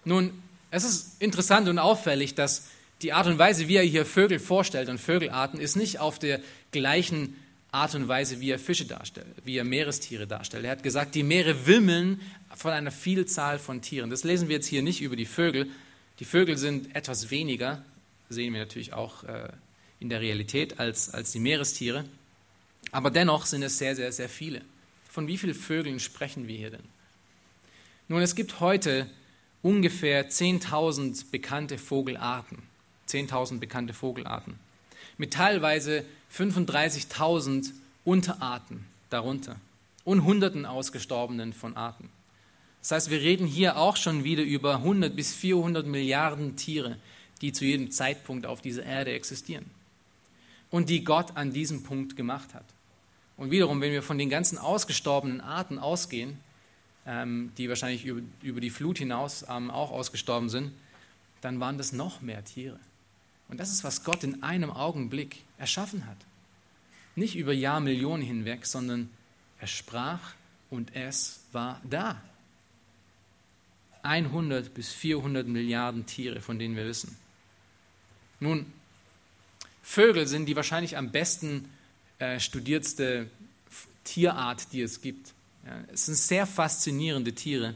[0.05, 2.69] Nun, es ist interessant und auffällig, dass
[3.01, 6.39] die Art und Weise, wie er hier Vögel vorstellt und Vögelarten, ist nicht auf der
[6.71, 7.35] gleichen
[7.71, 10.65] Art und Weise, wie er Fische darstellt, wie er Meerestiere darstellt.
[10.65, 12.19] Er hat gesagt, die Meere wimmeln
[12.53, 14.09] von einer Vielzahl von Tieren.
[14.09, 15.69] Das lesen wir jetzt hier nicht über die Vögel.
[16.19, 17.83] Die Vögel sind etwas weniger,
[18.29, 19.49] sehen wir natürlich auch äh,
[19.99, 22.05] in der Realität als, als die Meerestiere.
[22.91, 24.61] Aber dennoch sind es sehr, sehr, sehr viele.
[25.09, 26.83] Von wie vielen Vögeln sprechen wir hier denn?
[28.09, 29.09] Nun, es gibt heute
[29.61, 32.70] ungefähr 10.000 bekannte Vogelarten.
[33.11, 34.59] 10.000 bekannte Vogelarten.
[35.17, 37.71] Mit teilweise 35.000
[38.03, 39.57] Unterarten darunter
[40.03, 42.09] und Hunderten ausgestorbenen von Arten.
[42.81, 46.97] Das heißt, wir reden hier auch schon wieder über 100 bis 400 Milliarden Tiere,
[47.41, 49.65] die zu jedem Zeitpunkt auf dieser Erde existieren
[50.71, 52.65] und die Gott an diesem Punkt gemacht hat.
[53.37, 56.39] Und wiederum, wenn wir von den ganzen ausgestorbenen Arten ausgehen,
[57.05, 60.71] ähm, die wahrscheinlich über, die Flut hinaus ähm, auch ausgestorben sind,
[61.41, 62.79] dann waren das noch mehr Tiere.
[63.51, 66.17] Und das ist, was Gott in einem Augenblick erschaffen hat.
[67.15, 69.09] Nicht über Jahrmillionen hinweg, sondern
[69.59, 70.33] er sprach
[70.69, 72.21] und es war da.
[74.03, 77.15] 100 bis 400 Milliarden Tiere, von denen wir wissen.
[78.39, 78.65] Nun,
[79.83, 81.69] Vögel sind die wahrscheinlich am besten
[82.19, 83.29] äh, studiertste
[84.05, 85.33] Tierart, die es gibt.
[85.65, 87.75] Ja, es sind sehr faszinierende Tiere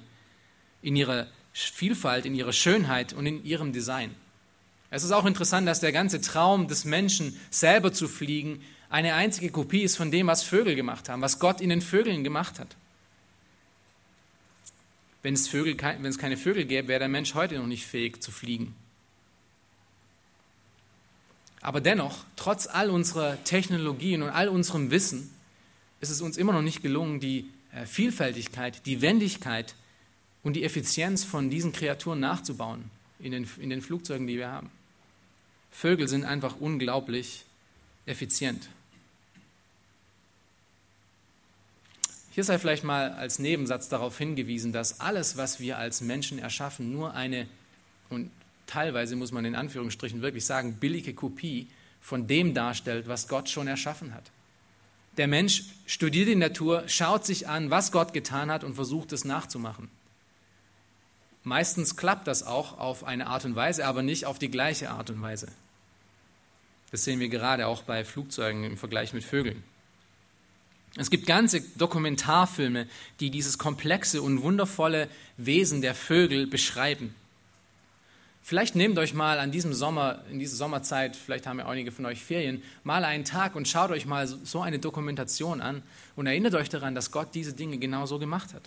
[0.82, 4.16] in ihrer Vielfalt, in ihrer Schönheit und in ihrem Design.
[4.96, 9.50] Es ist auch interessant, dass der ganze Traum des Menschen, selber zu fliegen, eine einzige
[9.50, 12.78] Kopie ist von dem, was Vögel gemacht haben, was Gott in den Vögeln gemacht hat.
[15.22, 18.24] Wenn es, Vögel, wenn es keine Vögel gäbe, wäre der Mensch heute noch nicht fähig
[18.24, 18.74] zu fliegen.
[21.60, 25.30] Aber dennoch, trotz all unserer Technologien und all unserem Wissen,
[26.00, 29.76] ist es uns immer noch nicht gelungen, die äh, Vielfältigkeit, die Wendigkeit
[30.42, 34.72] und die Effizienz von diesen Kreaturen nachzubauen in den, in den Flugzeugen, die wir haben.
[35.76, 37.44] Vögel sind einfach unglaublich
[38.06, 38.70] effizient.
[42.32, 46.94] Hier sei vielleicht mal als Nebensatz darauf hingewiesen, dass alles, was wir als Menschen erschaffen,
[46.94, 47.46] nur eine,
[48.10, 48.32] und
[48.68, 51.68] teilweise muss man in Anführungsstrichen wirklich sagen, billige Kopie
[52.00, 54.32] von dem darstellt, was Gott schon erschaffen hat.
[55.18, 59.26] Der Mensch studiert die Natur, schaut sich an, was Gott getan hat und versucht es
[59.26, 59.90] nachzumachen.
[61.44, 65.10] Meistens klappt das auch auf eine Art und Weise, aber nicht auf die gleiche Art
[65.10, 65.50] und Weise.
[66.92, 69.64] Das sehen wir gerade auch bei Flugzeugen im Vergleich mit Vögeln.
[70.98, 72.88] Es gibt ganze Dokumentarfilme,
[73.20, 77.14] die dieses komplexe und wundervolle Wesen der Vögel beschreiben.
[78.48, 82.06] Vielleicht nehmt euch mal an diesem Sommer, in dieser Sommerzeit, vielleicht haben ja einige von
[82.06, 85.82] euch Ferien, mal einen Tag und schaut euch mal so eine Dokumentation an
[86.16, 88.62] und erinnert euch daran, dass Gott diese Dinge genau so gemacht hat.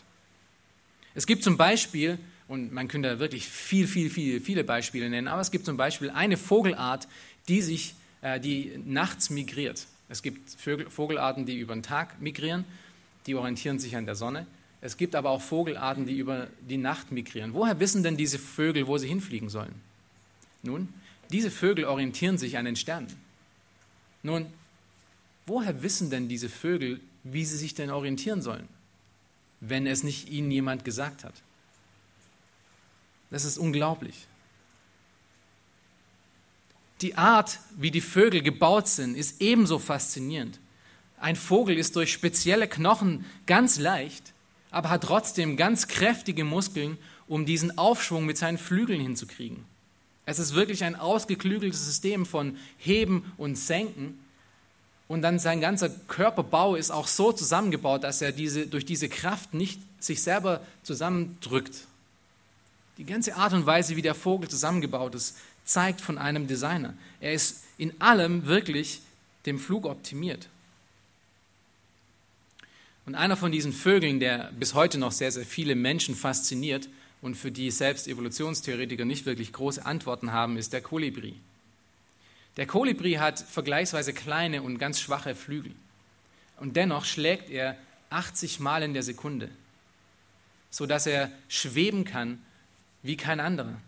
[1.15, 5.41] Es gibt zum Beispiel, und man könnte wirklich viel, viel, viel, viele Beispiele nennen, aber
[5.41, 7.07] es gibt zum Beispiel eine Vogelart,
[7.47, 7.95] die sich,
[8.43, 9.87] die nachts migriert.
[10.09, 12.65] Es gibt Vogelarten, die über den Tag migrieren,
[13.27, 14.47] die orientieren sich an der Sonne.
[14.81, 17.53] Es gibt aber auch Vogelarten, die über die Nacht migrieren.
[17.53, 19.75] Woher wissen denn diese Vögel, wo sie hinfliegen sollen?
[20.63, 20.89] Nun,
[21.31, 23.09] diese Vögel orientieren sich an den Sternen.
[24.23, 24.47] Nun,
[25.47, 28.69] woher wissen denn diese Vögel, wie sie sich denn orientieren sollen,
[29.61, 31.35] wenn es nicht ihnen jemand gesagt hat?
[33.31, 34.27] Das ist unglaublich.
[37.01, 40.59] Die Art, wie die Vögel gebaut sind, ist ebenso faszinierend.
[41.21, 44.33] Ein Vogel ist durch spezielle Knochen ganz leicht,
[44.71, 49.65] aber hat trotzdem ganz kräftige Muskeln, um diesen Aufschwung mit seinen Flügeln hinzukriegen.
[50.27, 54.19] Es ist wirklich ein ausgeklügeltes System von Heben und Senken.
[55.07, 59.55] Und dann sein ganzer Körperbau ist auch so zusammengebaut, dass er diese, durch diese Kraft
[59.55, 61.87] nicht sich selber zusammendrückt.
[62.99, 66.95] Die ganze Art und Weise, wie der Vogel zusammengebaut ist, zeigt von einem Designer.
[67.21, 69.03] Er ist in allem wirklich
[69.45, 70.49] dem Flug optimiert.
[73.05, 76.89] Und einer von diesen Vögeln, der bis heute noch sehr, sehr viele Menschen fasziniert
[77.21, 81.35] und für die selbst Evolutionstheoretiker nicht wirklich große Antworten haben, ist der Kolibri.
[82.57, 85.73] Der Kolibri hat vergleichsweise kleine und ganz schwache Flügel.
[86.59, 87.77] Und dennoch schlägt er
[88.11, 89.51] 80 Mal in der Sekunde,
[90.71, 92.43] sodass er schweben kann
[93.03, 93.81] wie kein anderer.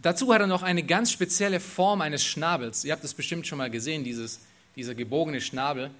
[0.00, 2.84] Dazu hat er noch eine ganz spezielle Form eines Schnabels.
[2.84, 4.40] Ihr habt es bestimmt schon mal gesehen, dieses,
[4.76, 5.90] dieser gebogene Schnabel,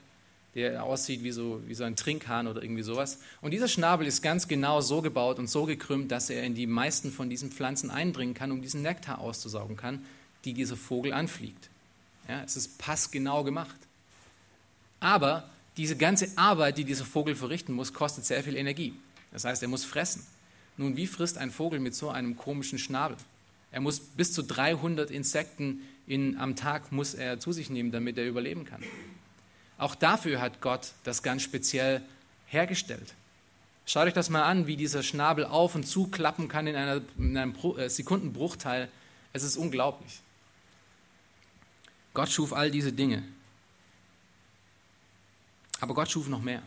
[0.55, 3.19] der aussieht wie so, wie so ein Trinkhahn oder irgendwie sowas.
[3.41, 6.67] Und dieser Schnabel ist ganz genau so gebaut und so gekrümmt, dass er in die
[6.67, 10.05] meisten von diesen Pflanzen eindringen kann, um diesen Nektar auszusaugen kann,
[10.45, 11.69] die dieser Vogel anfliegt.
[12.29, 13.77] Ja, es ist passgenau gemacht.
[15.01, 18.95] Aber diese ganze Arbeit, die dieser Vogel verrichten muss, kostet sehr viel Energie.
[19.33, 20.27] Das heißt, er muss fressen.
[20.77, 23.17] Nun, wie frisst ein Vogel mit so einem komischen Schnabel?
[23.71, 28.17] Er muss bis zu 300 Insekten in, am Tag muss er zu sich nehmen, damit
[28.17, 28.83] er überleben kann.
[29.77, 32.03] Auch dafür hat Gott das ganz speziell
[32.47, 33.15] hergestellt.
[33.87, 37.01] Schaut euch das mal an, wie dieser Schnabel auf und zu klappen kann in, einer,
[37.17, 38.89] in einem äh, Sekundenbruchteil.
[39.33, 40.21] Es ist unglaublich.
[42.13, 43.23] Gott schuf all diese Dinge.
[45.81, 46.63] Aber Gott schuf noch mehr.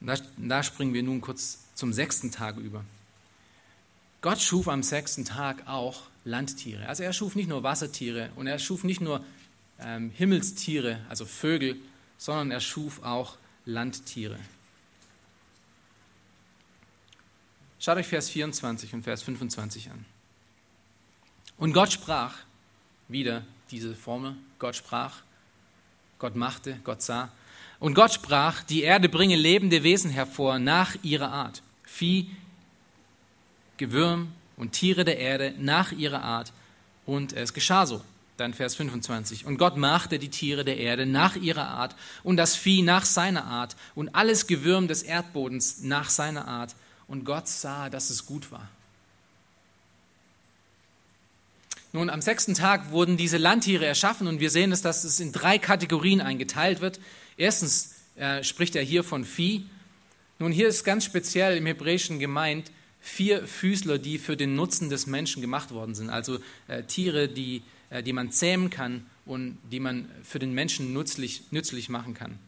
[0.00, 2.84] Da, da springen wir nun kurz zum sechsten Tag über.
[4.24, 6.88] Gott schuf am sechsten Tag auch Landtiere.
[6.88, 9.22] Also er schuf nicht nur Wassertiere und er schuf nicht nur
[9.78, 11.76] ähm, Himmelstiere, also Vögel,
[12.16, 14.38] sondern er schuf auch Landtiere.
[17.78, 20.06] Schaut euch Vers 24 und Vers 25 an.
[21.58, 22.34] Und Gott sprach,
[23.08, 25.20] wieder diese Formel, Gott sprach,
[26.18, 27.30] Gott machte, Gott sah.
[27.78, 31.62] Und Gott sprach, die Erde bringe lebende Wesen hervor nach ihrer Art.
[31.82, 32.30] Vieh,
[33.76, 36.52] Gewürm und Tiere der Erde nach ihrer Art.
[37.06, 38.02] Und es geschah so.
[38.36, 39.46] Dann Vers 25.
[39.46, 43.44] Und Gott machte die Tiere der Erde nach ihrer Art und das Vieh nach seiner
[43.44, 46.74] Art und alles Gewürm des Erdbodens nach seiner Art.
[47.06, 48.68] Und Gott sah, dass es gut war.
[51.92, 55.30] Nun, am sechsten Tag wurden diese Landtiere erschaffen und wir sehen es, dass es in
[55.30, 56.98] drei Kategorien eingeteilt wird.
[57.36, 59.64] Erstens äh, spricht er hier von Vieh.
[60.40, 62.72] Nun, hier ist ganz speziell im Hebräischen gemeint
[63.04, 66.08] vier Füßler, die für den Nutzen des Menschen gemacht worden sind.
[66.08, 66.38] Also
[66.68, 71.42] äh, Tiere, die, äh, die man zähmen kann und die man für den Menschen nützlich,
[71.50, 72.38] nützlich machen kann.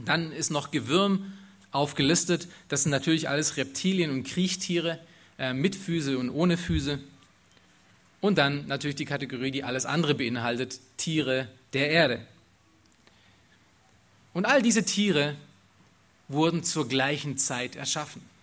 [0.00, 1.32] Dann ist noch Gewürm
[1.70, 2.48] aufgelistet.
[2.68, 4.98] Das sind natürlich alles Reptilien und Kriechtiere,
[5.38, 6.98] äh, mit Füße und ohne Füße.
[8.20, 12.26] Und dann natürlich die Kategorie, die alles andere beinhaltet, Tiere der Erde.
[14.32, 15.36] Und all diese Tiere
[16.26, 18.33] wurden zur gleichen Zeit erschaffen.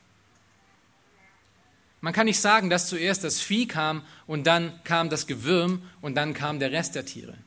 [2.02, 6.16] Man kann nicht sagen, dass zuerst das Vieh kam und dann kam das Gewürm und
[6.16, 7.38] dann kam der Rest der Tiere.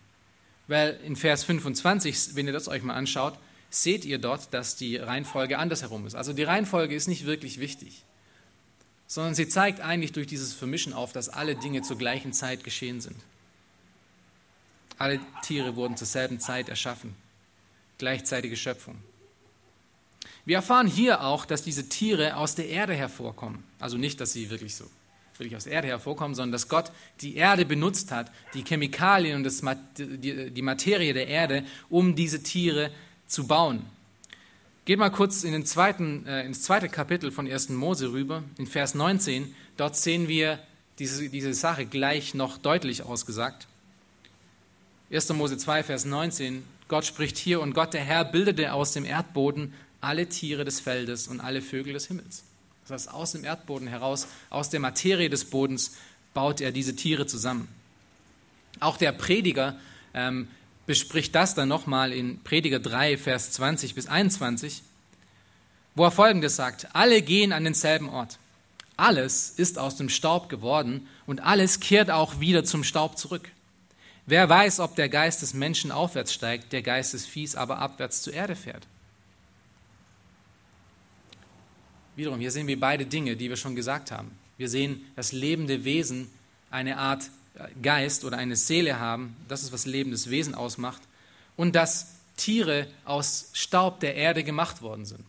[0.69, 3.37] Weil in Vers 25, wenn ihr das euch mal anschaut,
[3.69, 6.14] seht ihr dort, dass die Reihenfolge andersherum ist.
[6.14, 8.05] Also die Reihenfolge ist nicht wirklich wichtig,
[9.09, 13.01] sondern sie zeigt eigentlich durch dieses Vermischen auf, dass alle Dinge zur gleichen Zeit geschehen
[13.01, 13.17] sind.
[14.97, 17.17] Alle Tiere wurden zur selben Zeit erschaffen.
[17.99, 18.97] Gleichzeitige Schöpfung.
[20.46, 23.64] Wir erfahren hier auch, dass diese Tiere aus der Erde hervorkommen.
[23.80, 24.85] Also nicht, dass sie wirklich so
[25.38, 29.44] wirklich aus der Erde hervorkommen, sondern dass Gott die Erde benutzt hat, die Chemikalien und
[29.44, 29.62] das,
[29.98, 32.90] die Materie der Erde, um diese Tiere
[33.26, 33.85] zu bauen.
[34.85, 37.70] Geht mal kurz in den zweiten, äh, ins zweite Kapitel von 1.
[37.70, 39.54] Mose rüber, in Vers 19.
[39.76, 40.59] Dort sehen wir
[40.98, 43.66] diese, diese Sache gleich noch deutlich ausgesagt.
[45.11, 45.30] 1.
[45.30, 46.64] Mose 2, Vers 19.
[46.88, 49.72] Gott spricht hier, und Gott der Herr bildete aus dem Erdboden
[50.05, 52.45] alle Tiere des Feldes und alle Vögel des Himmels.
[52.83, 55.97] Das heißt, aus dem Erdboden heraus, aus der Materie des Bodens
[56.35, 57.69] baut er diese Tiere zusammen.
[58.81, 59.79] Auch der Prediger
[60.12, 60.49] ähm,
[60.87, 64.83] bespricht das dann nochmal in Prediger 3, Vers 20 bis 21,
[65.95, 68.38] wo er folgendes sagt: Alle gehen an denselben Ort.
[68.97, 73.51] Alles ist aus dem Staub geworden und alles kehrt auch wieder zum Staub zurück.
[74.27, 78.23] Wer weiß, ob der Geist des Menschen aufwärts steigt, der Geist des Viehs aber abwärts
[78.23, 78.87] zur Erde fährt.
[82.16, 84.31] Wiederum, hier sehen wir beide Dinge, die wir schon gesagt haben.
[84.57, 86.29] Wir sehen das lebende Wesen,
[86.70, 87.24] eine Art
[87.55, 89.37] äh, Geist oder eine Seele haben.
[89.48, 91.03] Das ist, was lebendes Wesen ausmacht.
[91.57, 95.24] Und dass Tiere aus Staub der Erde gemacht worden sind.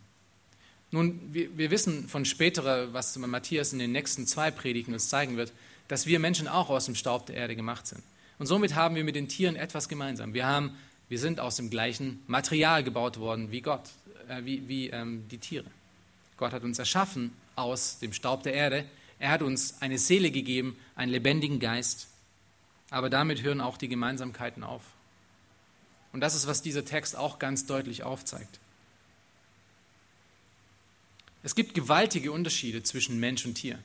[0.91, 5.38] Nun, wir, wir wissen von späterer, was Matthias in den nächsten zwei Predigten uns zeigen
[5.38, 5.52] wird,
[5.88, 8.02] dass wir Menschen auch aus dem Staub der Erde gemacht sind.
[8.39, 10.34] Und somit haben wir mit den Tieren etwas gemeinsam.
[10.34, 10.71] Wir, haben,
[11.10, 13.84] wir sind aus dem gleichen Material gebaut worden wie Gott,
[14.28, 15.65] äh, wie, wie ähm, die Tiere.
[16.38, 18.86] Gott hat uns erschaffen aus dem Staub der Erde.
[19.19, 22.08] Er hat uns eine Seele gegeben, einen lebendigen Geist.
[22.89, 24.84] Aber damit hören auch die Gemeinsamkeiten auf.
[26.13, 28.60] Und das ist, was dieser Text auch ganz deutlich aufzeigt.
[31.43, 33.80] Es gibt gewaltige Unterschiede zwischen Mensch und Tier.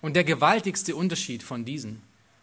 [0.00, 2.02] Und der gewaltigste Unterschied von diesen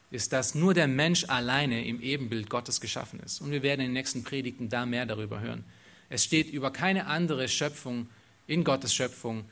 [0.09, 3.41] ist, dass nur der Mensch alleine im Ebenbild Gottes geschaffen ist.
[3.41, 5.65] Und wir werden in den nächsten Predigten da mehr darüber hören.
[6.09, 8.07] Es steht über keine andere Schöpfung
[8.47, 9.45] in Gottes Schöpfung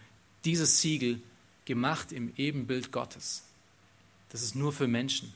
[0.46, 1.22] dieses Siegel
[1.66, 3.44] gemacht im Ebenbild Gottes.
[4.30, 5.34] Das ist nur für Menschen.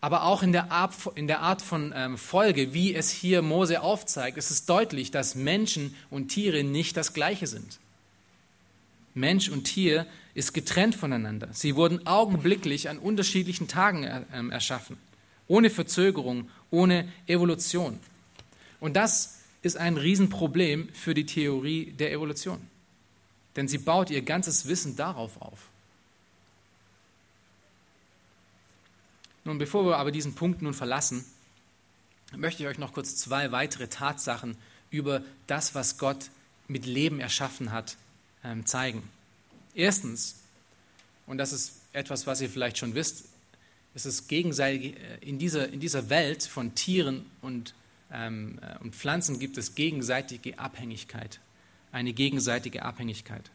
[0.00, 4.64] Aber auch in der Art, von ähm, Folge, wie es hier Mose aufzeigt, ist es
[4.64, 7.78] deutlich, dass Menschen und Tiere nicht das Gleiche sind.
[9.12, 11.48] Mensch und Tier ist getrennt voneinander.
[11.52, 14.96] Sie wurden augenblicklich an unterschiedlichen Tagen äh, ähm, erschaffen,
[15.48, 17.98] ohne Verzögerung, ohne Evolution.
[18.78, 22.60] Und das ist ein Riesenproblem für die Theorie der Evolution.
[23.56, 25.68] Denn sie baut ihr ganzes Wissen darauf auf.
[29.44, 31.24] Nun, bevor wir aber diesen Punkt nun verlassen,
[32.36, 34.56] möchte ich euch noch kurz zwei weitere Tatsachen
[34.90, 36.30] über das, was Gott
[36.68, 37.96] mit Leben erschaffen hat,
[38.44, 39.02] ähm, zeigen.
[39.74, 40.36] Erstens,
[41.26, 43.24] und das ist etwas, was ihr vielleicht schon wisst,
[43.94, 47.74] es ist gegenseitig äh, in dieser, in dieser Welt von Tieren und
[48.10, 51.40] und Pflanzen gibt es gegenseitige Abhängigkeit,
[51.92, 53.50] eine gegenseitige Abhängigkeit.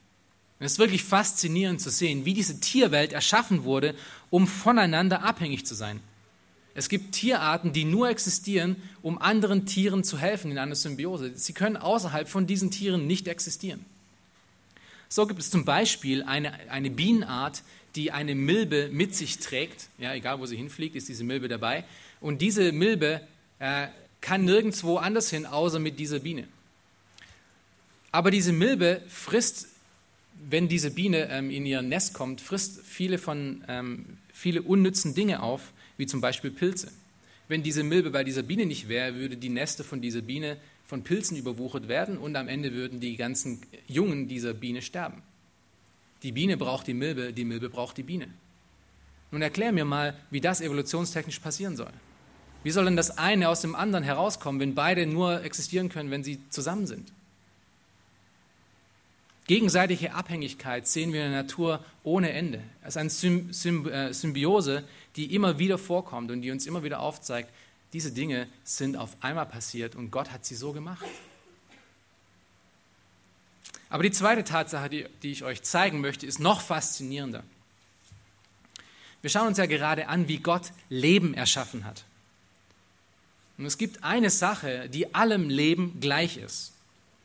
[0.60, 3.96] es ist wirklich faszinierend zu sehen, wie diese Tierwelt erschaffen wurde,
[4.30, 6.00] um voneinander abhängig zu sein.
[6.74, 11.32] Es gibt Tierarten, die nur existieren, um anderen Tieren zu helfen in einer Symbiose.
[11.36, 13.86] Sie können außerhalb von diesen Tieren nicht existieren.
[15.08, 17.64] So gibt es zum Beispiel eine, eine Bienenart,
[17.96, 19.88] die eine Milbe mit sich trägt.
[19.98, 21.86] Ja, egal wo sie hinfliegt, ist diese Milbe dabei.
[22.20, 23.22] Und diese Milbe
[23.60, 23.88] äh,
[24.22, 26.48] kann nirgendwo anders hin, außer mit dieser Biene.
[28.12, 29.68] Aber diese Milbe frisst,
[30.50, 35.42] wenn diese Biene ähm, in ihr Nest kommt, frisst viele von ähm, viele unnützen Dinge
[35.44, 36.92] auf, wie zum Beispiel Pilze.
[37.48, 41.04] Wenn diese Milbe bei dieser Biene nicht wäre, würde die Neste von dieser Biene von
[41.04, 45.22] Pilzen überwuchert werden und am Ende würden die ganzen Jungen dieser Biene sterben.
[46.24, 48.28] Die Biene braucht die Milbe, die Milbe braucht die Biene.
[49.32, 51.92] Nun erklär mir mal, wie das evolutionstechnisch passieren soll.
[52.66, 56.24] Wie soll denn das eine aus dem anderen herauskommen, wenn beide nur existieren können, wenn
[56.24, 57.12] sie zusammen sind?
[59.46, 62.64] Gegenseitige Abhängigkeit sehen wir in der Natur ohne Ende.
[62.82, 64.84] Es ist eine äh, Symbiose,
[65.16, 67.54] die immer wieder vorkommt und die uns immer wieder aufzeigt,
[67.94, 71.06] diese Dinge sind auf einmal passiert und Gott hat sie so gemacht.
[73.92, 77.44] Aber die zweite Tatsache, die, die ich euch zeigen möchte, ist noch faszinierender.
[79.22, 82.06] Wir schauen uns ja gerade an, wie Gott Leben erschaffen hat.
[83.58, 86.74] Und es gibt eine Sache, die allem Leben gleich ist,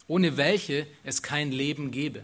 [0.07, 2.23] ohne welche es kein Leben gäbe.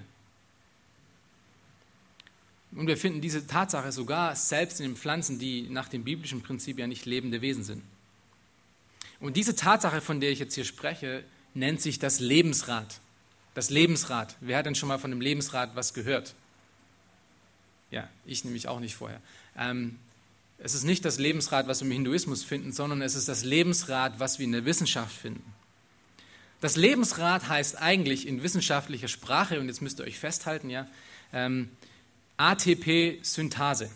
[2.73, 6.79] Und wir finden diese Tatsache sogar selbst in den Pflanzen, die nach dem biblischen Prinzip
[6.79, 7.83] ja nicht lebende Wesen sind.
[9.19, 13.01] Und diese Tatsache, von der ich jetzt hier spreche, nennt sich das Lebensrad.
[13.55, 14.37] Das Lebensrad.
[14.41, 16.35] Wer hat denn schon mal von dem Lebensrad was gehört?
[17.91, 19.21] Ja, ich nämlich auch nicht vorher.
[19.57, 19.99] Ähm,
[20.59, 24.19] es ist nicht das Lebensrad, was wir im Hinduismus finden, sondern es ist das Lebensrad,
[24.19, 25.55] was wir in der Wissenschaft finden.
[26.61, 30.87] Das Lebensrad heißt eigentlich in wissenschaftlicher Sprache, und jetzt müsst ihr euch festhalten, ja,
[31.33, 31.69] ähm,
[32.39, 33.91] ATP-Synthase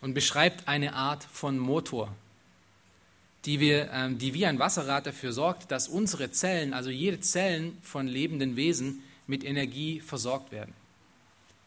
[0.00, 2.14] und beschreibt eine Art von Motor,
[3.44, 7.78] die, wir, ähm, die wie ein Wasserrad dafür sorgt, dass unsere Zellen, also jede Zellen
[7.82, 10.74] von lebenden Wesen, mit Energie versorgt werden.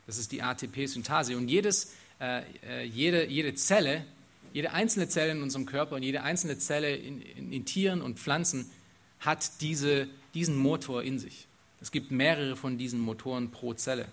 [0.06, 1.36] Das ist die ATP-Synthase.
[1.36, 4.06] Und jedes, äh, äh, jede, jede Zelle,
[4.54, 8.20] jede einzelne Zelle in unserem Körper und jede einzelne Zelle in, in, in Tieren und
[8.20, 8.70] Pflanzen
[9.20, 11.48] hat diese, diesen Motor in sich.
[11.82, 14.08] Es gibt mehrere von diesen Motoren pro Zelle.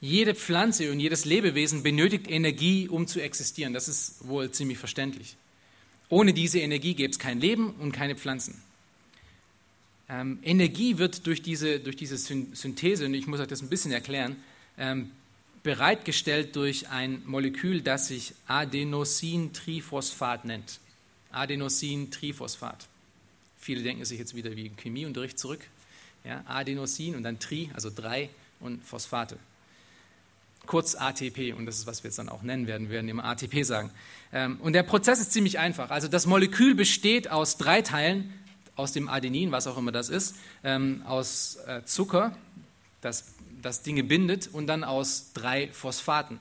[0.00, 3.72] Jede Pflanze und jedes Lebewesen benötigt Energie, um zu existieren.
[3.72, 5.36] Das ist wohl ziemlich verständlich.
[6.08, 8.60] Ohne diese Energie gäbe es kein Leben und keine Pflanzen.
[10.08, 13.92] Ähm, Energie wird durch diese, durch diese Synthese, und ich muss euch das ein bisschen
[13.92, 14.36] erklären,
[14.76, 15.10] ähm,
[15.62, 20.80] bereitgestellt durch ein Molekül, das sich Adenosintriphosphat nennt.
[21.30, 22.88] Adenosintriphosphat.
[23.58, 25.60] Viele denken sich jetzt wieder wie im Chemieunterricht zurück.
[26.24, 29.38] Ja, Adenosin und dann Tri, also drei und Phosphate
[30.66, 33.24] kurz ATP, und das ist, was wir jetzt dann auch nennen werden, wir werden immer
[33.24, 33.90] ATP sagen.
[34.32, 35.90] Ähm, und der Prozess ist ziemlich einfach.
[35.90, 38.32] Also das Molekül besteht aus drei Teilen,
[38.76, 42.36] aus dem Adenin, was auch immer das ist, ähm, aus äh, Zucker,
[43.00, 46.40] das, das Dinge bindet, und dann aus drei Phosphaten.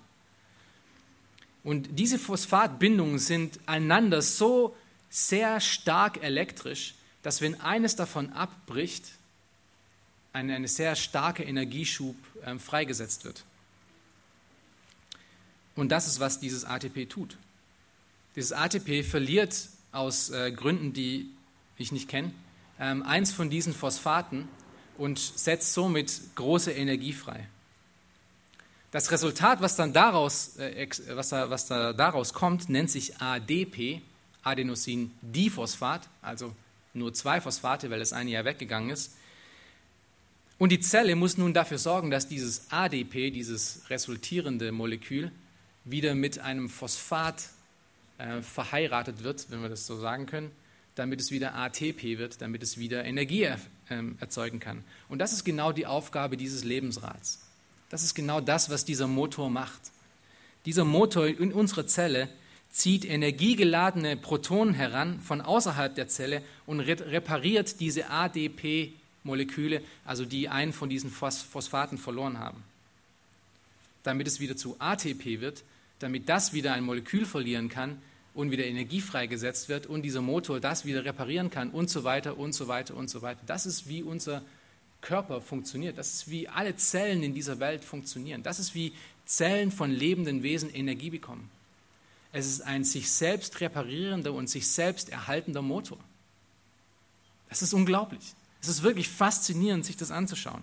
[1.63, 4.76] Und diese Phosphatbindungen sind einander so
[5.09, 9.05] sehr stark elektrisch, dass wenn eines davon abbricht,
[10.34, 12.15] ein, eine sehr starke Energieschub
[12.45, 13.43] ähm, freigesetzt wird.
[15.76, 17.38] Und das ist, was dieses ATP tut.
[18.36, 21.30] Dieses ATP verliert aus äh, Gründen, die
[21.78, 22.32] ich nicht kenne,
[22.80, 24.47] ähm, eins von diesen Phosphaten
[25.01, 27.47] und setzt somit große Energie frei.
[28.91, 34.01] Das Resultat, was dann daraus, äh, was da, was da daraus kommt, nennt sich ADP,
[34.43, 36.53] Adenosin-Diphosphat, also
[36.93, 39.13] nur zwei Phosphate, weil das eine ja weggegangen ist.
[40.59, 45.31] Und die Zelle muss nun dafür sorgen, dass dieses ADP, dieses resultierende Molekül,
[45.83, 47.49] wieder mit einem Phosphat
[48.19, 50.51] äh, verheiratet wird, wenn wir das so sagen können,
[50.93, 53.47] damit es wieder ATP wird, damit es wieder Energie
[53.91, 54.83] er, äh, erzeugen kann.
[55.09, 57.39] Und das ist genau die Aufgabe dieses Lebensrats.
[57.89, 59.81] Das ist genau das, was dieser Motor macht.
[60.65, 62.29] Dieser Motor in unserer Zelle
[62.69, 70.71] zieht energiegeladene Protonen heran von außerhalb der Zelle und repariert diese ADP-Moleküle, also die einen
[70.71, 72.63] von diesen Phosphaten verloren haben,
[74.03, 75.63] damit es wieder zu ATP wird
[76.01, 78.01] damit das wieder ein Molekül verlieren kann
[78.34, 82.38] und wieder Energie freigesetzt wird und dieser Motor das wieder reparieren kann und so weiter
[82.38, 83.41] und so weiter und so weiter.
[83.45, 84.41] Das ist, wie unser
[85.01, 85.97] Körper funktioniert.
[85.97, 88.43] Das ist, wie alle Zellen in dieser Welt funktionieren.
[88.43, 88.93] Das ist, wie
[89.25, 91.49] Zellen von lebenden Wesen Energie bekommen.
[92.32, 95.97] Es ist ein sich selbst reparierender und sich selbst erhaltender Motor.
[97.49, 98.34] Das ist unglaublich.
[98.61, 100.61] Es ist wirklich faszinierend, sich das anzuschauen.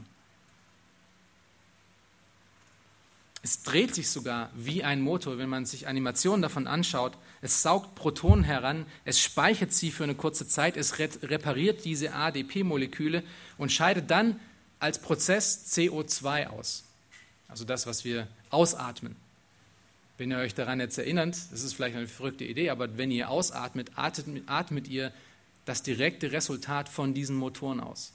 [3.43, 7.17] Es dreht sich sogar wie ein Motor, wenn man sich Animationen davon anschaut.
[7.41, 13.23] Es saugt Protonen heran, es speichert sie für eine kurze Zeit, es repariert diese ADP-Moleküle
[13.57, 14.41] und scheidet dann
[14.81, 16.85] als Prozess CO2 aus.
[17.47, 19.17] Also das, was wir ausatmen.
[20.19, 23.31] Wenn ihr euch daran jetzt erinnert, das ist vielleicht eine verrückte Idee, aber wenn ihr
[23.31, 25.13] ausatmet, atmet, atmet ihr
[25.65, 28.13] das direkte Resultat von diesen Motoren aus,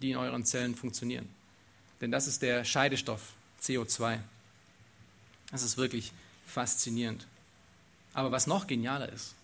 [0.00, 1.28] die in euren Zellen funktionieren.
[2.00, 4.18] Denn das ist der Scheidestoff CO2.
[5.52, 6.12] Das ist wirklich
[6.46, 7.26] faszinierend.
[8.14, 9.34] Aber was noch genialer ist,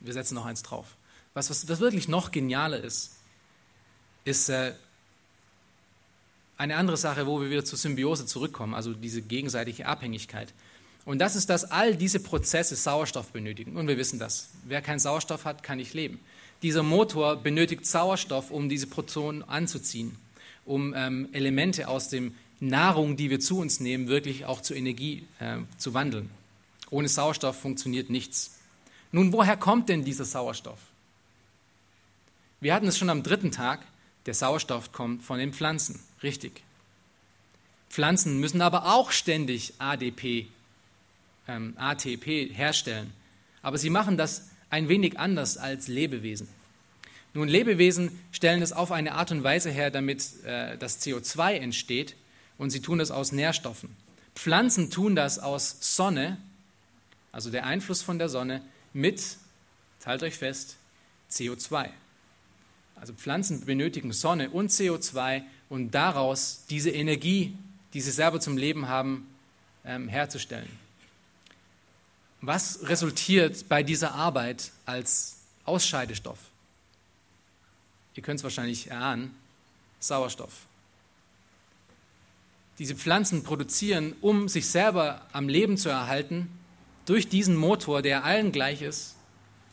[0.00, 0.86] wir setzen noch eins drauf,
[1.32, 3.12] was, was, was wirklich noch genialer ist,
[4.24, 4.74] ist äh,
[6.56, 10.52] eine andere Sache, wo wir wieder zur Symbiose zurückkommen, also diese gegenseitige Abhängigkeit.
[11.04, 13.76] Und das ist, dass all diese Prozesse Sauerstoff benötigen.
[13.76, 14.48] Und wir wissen das.
[14.64, 16.20] Wer keinen Sauerstoff hat, kann nicht leben.
[16.62, 20.16] Dieser Motor benötigt Sauerstoff, um diese Protonen anzuziehen,
[20.64, 22.34] um ähm, Elemente aus dem
[22.68, 26.30] Nahrung, die wir zu uns nehmen, wirklich auch zu Energie äh, zu wandeln.
[26.90, 28.58] Ohne Sauerstoff funktioniert nichts.
[29.12, 30.78] Nun, woher kommt denn dieser Sauerstoff?
[32.60, 33.80] Wir hatten es schon am dritten Tag,
[34.26, 36.62] Der Sauerstoff kommt von den Pflanzen, richtig.
[37.90, 40.46] Pflanzen müssen aber auch ständig ADP,
[41.46, 43.12] ähm, ATP herstellen.
[43.60, 46.48] Aber sie machen das ein wenig anders als Lebewesen.
[47.34, 52.16] Nun, Lebewesen stellen es auf eine Art und Weise her, damit äh, das CO2 entsteht
[52.58, 53.96] und sie tun das aus Nährstoffen.
[54.34, 56.38] Pflanzen tun das aus Sonne,
[57.32, 59.36] also der Einfluss von der Sonne, mit,
[60.00, 60.76] teilt euch fest,
[61.30, 61.90] CO2.
[62.96, 67.56] Also Pflanzen benötigen Sonne und CO2 und daraus diese Energie,
[67.92, 69.26] die sie selber zum Leben haben,
[69.84, 70.68] ähm, herzustellen.
[72.40, 76.38] Was resultiert bei dieser Arbeit als Ausscheidestoff?
[78.14, 79.34] Ihr könnt es wahrscheinlich erahnen,
[79.98, 80.52] Sauerstoff.
[82.78, 86.48] Diese Pflanzen produzieren, um sich selber am Leben zu erhalten,
[87.06, 89.16] durch diesen Motor, der allen gleich ist,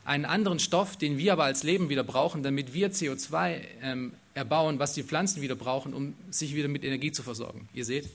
[0.03, 4.79] einen anderen Stoff, den wir aber als Leben wieder brauchen, damit wir CO2 ähm, erbauen,
[4.79, 7.69] was die Pflanzen wieder brauchen, um sich wieder mit Energie zu versorgen.
[7.73, 8.09] Ihr seht,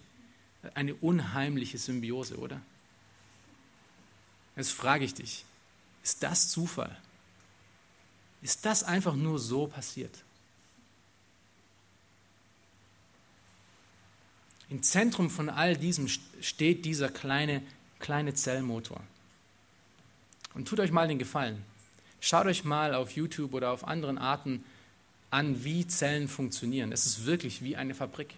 [0.75, 2.61] eine unheimliche Symbiose, oder?
[4.57, 5.45] Jetzt frage ich dich,
[6.03, 6.97] ist das Zufall?
[8.43, 10.23] Ist das einfach nur so passiert?
[14.69, 16.09] Im Zentrum von all diesem
[16.41, 17.63] steht dieser kleine,
[18.01, 19.01] kleine Zellmotor.
[20.55, 21.63] Und tut euch mal den Gefallen.
[22.21, 24.65] Schaut euch mal auf YouTube oder auf anderen Arten
[25.31, 26.93] an, wie Zellen funktionieren.
[26.93, 28.35] Es ist wirklich wie eine Fabrik.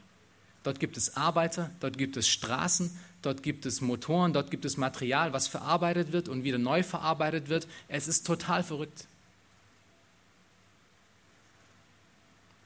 [0.64, 2.90] Dort gibt es Arbeiter, dort gibt es Straßen,
[3.22, 7.48] dort gibt es Motoren, dort gibt es Material, was verarbeitet wird und wieder neu verarbeitet
[7.48, 7.66] wird.
[7.86, 9.06] Es ist total verrückt.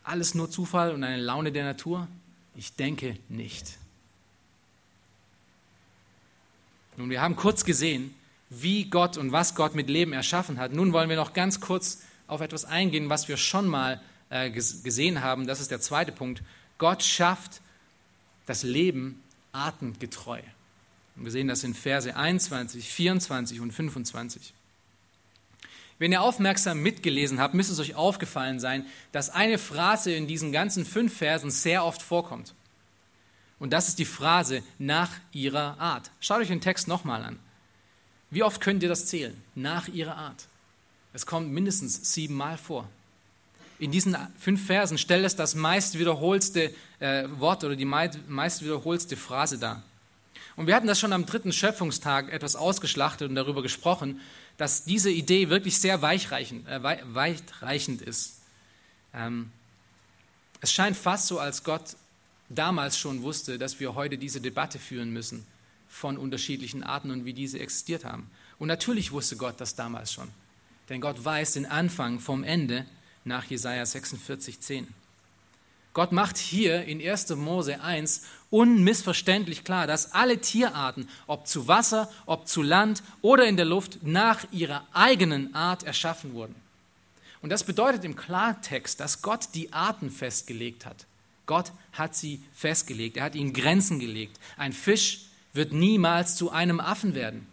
[0.03, 2.09] Alles nur Zufall und eine Laune der Natur?
[2.55, 3.79] Ich denke nicht.
[6.97, 8.15] Nun, wir haben kurz gesehen,
[8.51, 10.73] wie Gott und was Gott mit Leben erschaffen hat.
[10.73, 15.23] Nun wollen wir noch ganz kurz auf etwas eingehen, was wir schon mal äh, gesehen
[15.23, 15.47] haben.
[15.47, 16.43] Das ist der zweite Punkt.
[16.79, 17.61] Gott schafft
[18.47, 19.23] das Leben
[19.53, 20.41] artengetreu.
[21.17, 24.53] Und wir sehen das in Verse 21, 24 und 25.
[26.03, 30.51] Wenn ihr aufmerksam mitgelesen habt, müsste es euch aufgefallen sein, dass eine Phrase in diesen
[30.51, 32.55] ganzen fünf Versen sehr oft vorkommt.
[33.61, 36.11] Und das ist die Phrase nach ihrer Art.
[36.19, 37.39] Schaut euch den Text nochmal an.
[38.31, 39.41] Wie oft könnt ihr das zählen?
[39.55, 40.49] Nach ihrer Art.
[41.13, 42.89] Es kommt mindestens siebenmal vor.
[43.79, 49.17] In diesen fünf Versen stellt es das meist wiederholste äh, Wort oder die meist wiederholste
[49.17, 49.85] Phrase dar.
[50.57, 54.21] Und wir hatten das schon am dritten Schöpfungstag etwas ausgeschlachtet und darüber gesprochen,
[54.57, 58.41] dass diese Idee wirklich sehr weichreichend, äh, weitreichend ist.
[59.15, 59.51] Ähm,
[60.61, 61.97] es scheint fast so, als Gott
[62.49, 65.47] damals schon wusste, dass wir heute diese Debatte führen müssen
[65.89, 68.31] von unterschiedlichen Arten und wie diese existiert haben.
[68.59, 70.29] Und natürlich wusste Gott das damals schon.
[70.89, 72.87] Denn Gott weiß den Anfang vom Ende
[73.25, 74.87] nach Jesaja 46, 10.
[75.95, 77.31] Gott macht hier in 1.
[77.37, 78.23] Mose 1
[78.53, 84.03] unmissverständlich klar, dass alle Tierarten, ob zu Wasser, ob zu Land oder in der Luft,
[84.03, 86.55] nach ihrer eigenen Art erschaffen wurden.
[87.41, 91.07] Und das bedeutet im Klartext, dass Gott die Arten festgelegt hat.
[91.47, 94.39] Gott hat sie festgelegt, er hat ihnen Grenzen gelegt.
[94.57, 95.23] Ein Fisch
[95.55, 97.47] wird niemals zu einem Affen werden.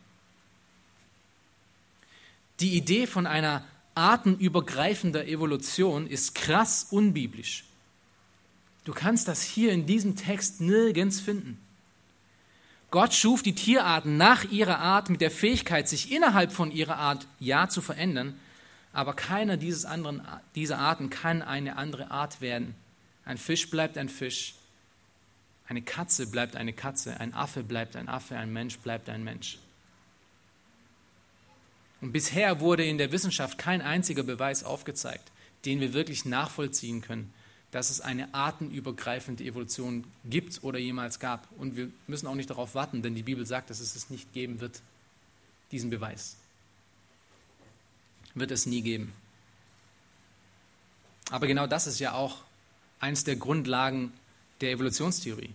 [2.60, 3.64] Die Idee von einer
[3.96, 7.64] artenübergreifender Evolution ist krass unbiblisch.
[8.86, 11.60] Du kannst das hier in diesem Text nirgends finden.
[12.92, 17.28] Gott schuf die Tierarten nach ihrer Art mit der Fähigkeit, sich innerhalb von ihrer Art
[17.40, 18.40] ja zu verändern,
[18.94, 20.22] aber keiner dieses anderen,
[20.56, 22.74] dieser Arten kann eine andere Art werden.
[23.26, 24.56] Ein Fisch bleibt ein Fisch,
[25.68, 29.60] eine Katze bleibt eine Katze, ein Affe bleibt ein Affe, ein Mensch bleibt ein Mensch.
[32.02, 35.32] Und bisher wurde in der Wissenschaft kein einziger Beweis aufgezeigt,
[35.66, 37.32] den wir wirklich nachvollziehen können,
[37.72, 41.48] dass es eine artenübergreifende Evolution gibt oder jemals gab.
[41.58, 44.34] Und wir müssen auch nicht darauf warten, denn die Bibel sagt, dass es es nicht
[44.34, 44.82] geben wird,
[45.72, 46.36] diesen Beweis.
[48.34, 49.14] Wird es nie geben.
[51.30, 52.38] Aber genau das ist ja auch
[53.00, 54.12] eines der Grundlagen
[54.62, 55.52] der Evolutionstheorie.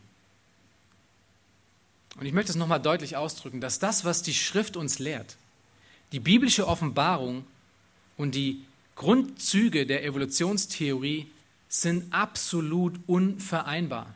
[2.16, 5.36] Und ich möchte es nochmal deutlich ausdrücken, dass das, was die Schrift uns lehrt,
[6.12, 7.44] die biblische Offenbarung
[8.16, 11.28] und die Grundzüge der Evolutionstheorie
[11.80, 14.14] sind absolut unvereinbar.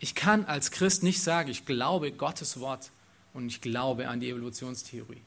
[0.00, 2.90] Ich kann als Christ nicht sagen, ich glaube Gottes Wort
[3.34, 5.20] und ich glaube an die Evolutionstheorie.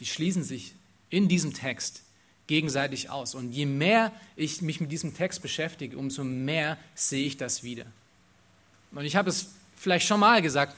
[0.00, 0.74] Die schließen sich
[1.08, 2.02] in diesem Text
[2.46, 3.34] gegenseitig aus.
[3.34, 7.86] Und je mehr ich mich mit diesem Text beschäftige, umso mehr sehe ich das wieder.
[8.92, 10.76] Und ich habe es vielleicht schon mal gesagt,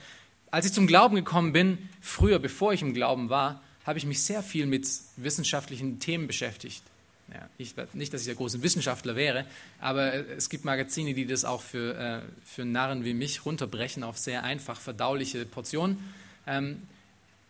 [0.52, 4.22] als ich zum Glauben gekommen bin, früher, bevor ich im Glauben war, habe ich mich
[4.22, 6.84] sehr viel mit wissenschaftlichen Themen beschäftigt
[7.32, 9.46] Ja, ich, nicht, dass ich der große Wissenschaftler wäre,
[9.80, 14.16] aber es gibt Magazine, die das auch für, äh, für Narren wie mich runterbrechen auf
[14.16, 15.98] sehr einfach verdauliche Portionen.
[16.46, 16.82] Ähm,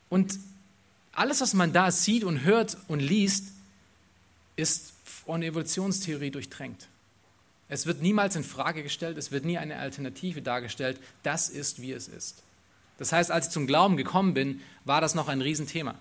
[0.09, 0.39] und
[1.13, 3.53] alles, was man da sieht und hört und liest,
[4.57, 6.89] ist von Evolutionstheorie durchtränkt.
[7.69, 11.01] Es wird niemals in Frage gestellt, es wird nie eine Alternative dargestellt.
[11.23, 12.43] Das ist, wie es ist.
[12.99, 15.97] Das heißt, als ich zum Glauben gekommen bin, war das noch ein Riesenthema.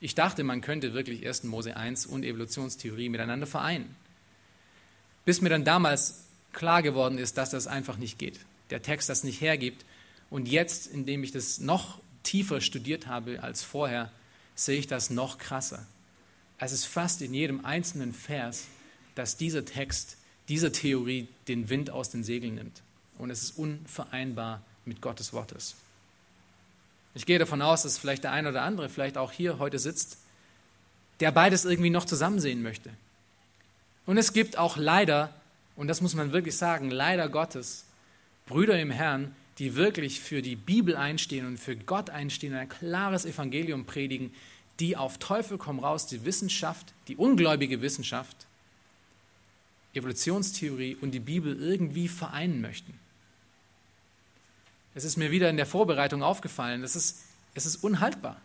[0.00, 1.44] Ich dachte, man könnte wirklich 1.
[1.44, 3.96] Mose 1 und Evolutionstheorie miteinander vereinen.
[5.24, 8.38] Bis mir dann damals klar geworden ist, dass das einfach nicht geht.
[8.70, 9.84] Der Text das nicht hergibt.
[10.30, 14.12] Und jetzt, indem ich das noch tiefer studiert habe als vorher,
[14.54, 15.86] sehe ich das noch krasser.
[16.58, 18.66] Es ist fast in jedem einzelnen Vers,
[19.14, 20.16] dass dieser Text,
[20.48, 22.82] dieser Theorie den Wind aus den Segeln nimmt.
[23.16, 25.74] Und es ist unvereinbar mit Gottes Wortes.
[27.18, 30.18] Ich gehe davon aus, dass vielleicht der eine oder andere vielleicht auch hier heute sitzt,
[31.18, 32.90] der beides irgendwie noch zusammen sehen möchte.
[34.06, 35.34] Und es gibt auch leider,
[35.74, 37.86] und das muss man wirklich sagen, leider Gottes,
[38.46, 42.68] Brüder im Herrn, die wirklich für die Bibel einstehen und für Gott einstehen und ein
[42.68, 44.32] klares Evangelium predigen,
[44.78, 48.46] die auf Teufel komm raus die Wissenschaft, die ungläubige Wissenschaft,
[49.92, 52.96] Evolutionstheorie und die Bibel irgendwie vereinen möchten.
[54.98, 57.22] Es ist mir wieder in der Vorbereitung aufgefallen, es ist,
[57.54, 58.40] es ist unhaltbar.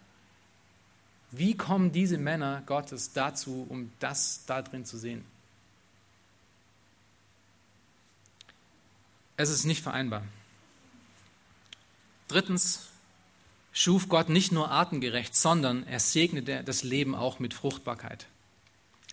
[1.32, 5.26] Wie kommen diese Männer Gottes dazu, um das da drin zu sehen?
[9.36, 10.22] Es ist nicht vereinbar.
[12.28, 12.82] Drittens
[13.72, 18.28] schuf Gott nicht nur artengerecht, sondern er segnete das Leben auch mit Fruchtbarkeit.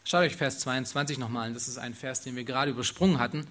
[0.04, 3.46] Schaut euch Vers 22 nochmal an, das ist ein Vers, den wir gerade übersprungen hatten.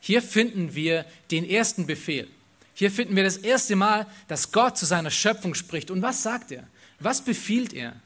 [0.00, 2.30] Hier finden wir den ersten Befehl.
[2.78, 5.90] Hier finden wir das erste Mal, dass Gott zu seiner Schöpfung spricht.
[5.90, 6.68] Und was sagt er?
[7.00, 7.98] Was befiehlt er?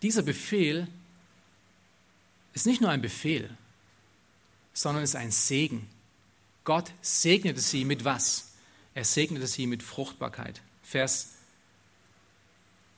[0.00, 0.88] Dieser Befehl
[2.54, 3.50] ist nicht nur ein Befehl,
[4.72, 5.90] sondern ist ein Segen.
[6.64, 8.52] Gott segnete sie mit was?
[8.94, 10.62] Er segnete sie mit Fruchtbarkeit.
[10.82, 11.34] Vers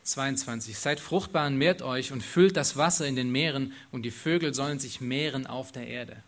[0.04, 0.78] 22.
[0.78, 4.54] Seid fruchtbar und mehrt euch und füllt das Wasser in den Meeren und die Vögel
[4.54, 6.22] sollen sich mehren auf der Erde.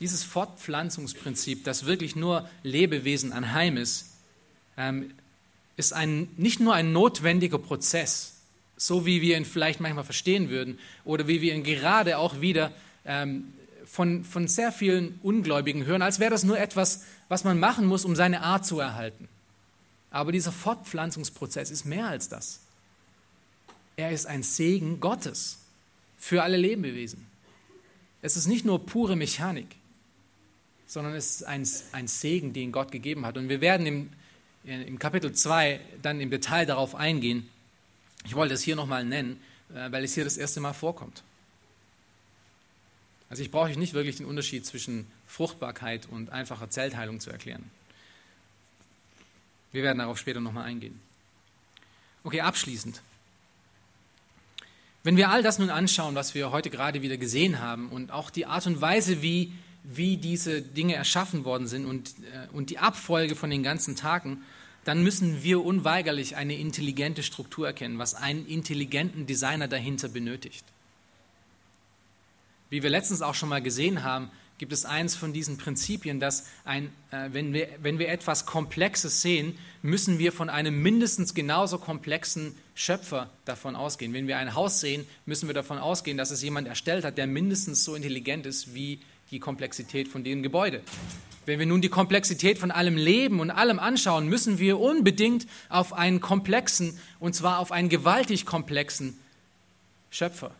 [0.00, 4.12] Dieses Fortpflanzungsprinzip, das wirklich nur Lebewesen anheim ist,
[4.76, 5.12] ähm,
[5.76, 8.34] ist ein, nicht nur ein notwendiger Prozess,
[8.76, 12.72] so wie wir ihn vielleicht manchmal verstehen würden oder wie wir ihn gerade auch wieder
[13.04, 13.52] ähm,
[13.86, 18.04] von, von sehr vielen Ungläubigen hören, als wäre das nur etwas, was man machen muss,
[18.04, 19.28] um seine Art zu erhalten.
[20.10, 22.60] Aber dieser Fortpflanzungsprozess ist mehr als das.
[23.96, 25.58] Er ist ein Segen Gottes
[26.18, 27.26] für alle Lebewesen.
[28.22, 29.77] Es ist nicht nur pure Mechanik
[30.88, 33.36] sondern es ist ein, ein Segen, den Gott gegeben hat.
[33.36, 34.10] Und wir werden im,
[34.64, 37.48] im Kapitel 2 dann im Detail darauf eingehen.
[38.24, 39.40] Ich wollte es hier nochmal nennen,
[39.72, 41.22] äh, weil es hier das erste Mal vorkommt.
[43.28, 47.70] Also ich brauche nicht wirklich den Unterschied zwischen Fruchtbarkeit und einfacher Zellteilung zu erklären.
[49.70, 50.98] Wir werden darauf später nochmal eingehen.
[52.24, 53.02] Okay, abschließend.
[55.02, 58.30] Wenn wir all das nun anschauen, was wir heute gerade wieder gesehen haben und auch
[58.30, 59.52] die Art und Weise, wie
[59.90, 64.42] wie diese Dinge erschaffen worden sind und, äh, und die Abfolge von den ganzen Tagen,
[64.84, 70.64] dann müssen wir unweigerlich eine intelligente Struktur erkennen, was einen intelligenten Designer dahinter benötigt.
[72.70, 76.46] Wie wir letztens auch schon mal gesehen haben, gibt es eins von diesen Prinzipien, dass
[76.64, 81.78] ein, äh, wenn, wir, wenn wir etwas Komplexes sehen, müssen wir von einem mindestens genauso
[81.78, 84.12] komplexen Schöpfer davon ausgehen.
[84.12, 87.26] Wenn wir ein Haus sehen, müssen wir davon ausgehen, dass es jemand erstellt hat, der
[87.26, 89.00] mindestens so intelligent ist wie
[89.30, 90.82] die Komplexität von dem Gebäude.
[91.46, 95.94] Wenn wir nun die Komplexität von allem Leben und allem anschauen, müssen wir unbedingt auf
[95.94, 99.18] einen komplexen, und zwar auf einen gewaltig komplexen
[100.10, 100.54] Schöpfer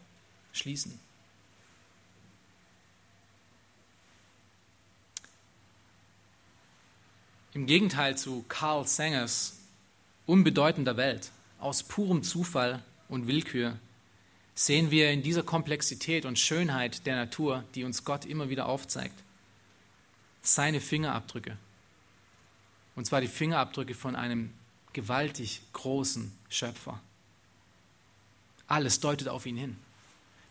[0.53, 0.99] schließen.
[7.55, 9.59] Im Gegenteil zu Carl Sangers
[10.27, 13.79] unbedeutender Welt, aus purem Zufall und Willkür
[14.59, 19.15] sehen wir in dieser Komplexität und Schönheit der Natur, die uns Gott immer wieder aufzeigt,
[20.43, 21.57] seine Fingerabdrücke.
[22.97, 24.53] Und zwar die Fingerabdrücke von einem
[24.93, 27.01] gewaltig großen Schöpfer.
[28.67, 29.77] Alles deutet auf ihn hin.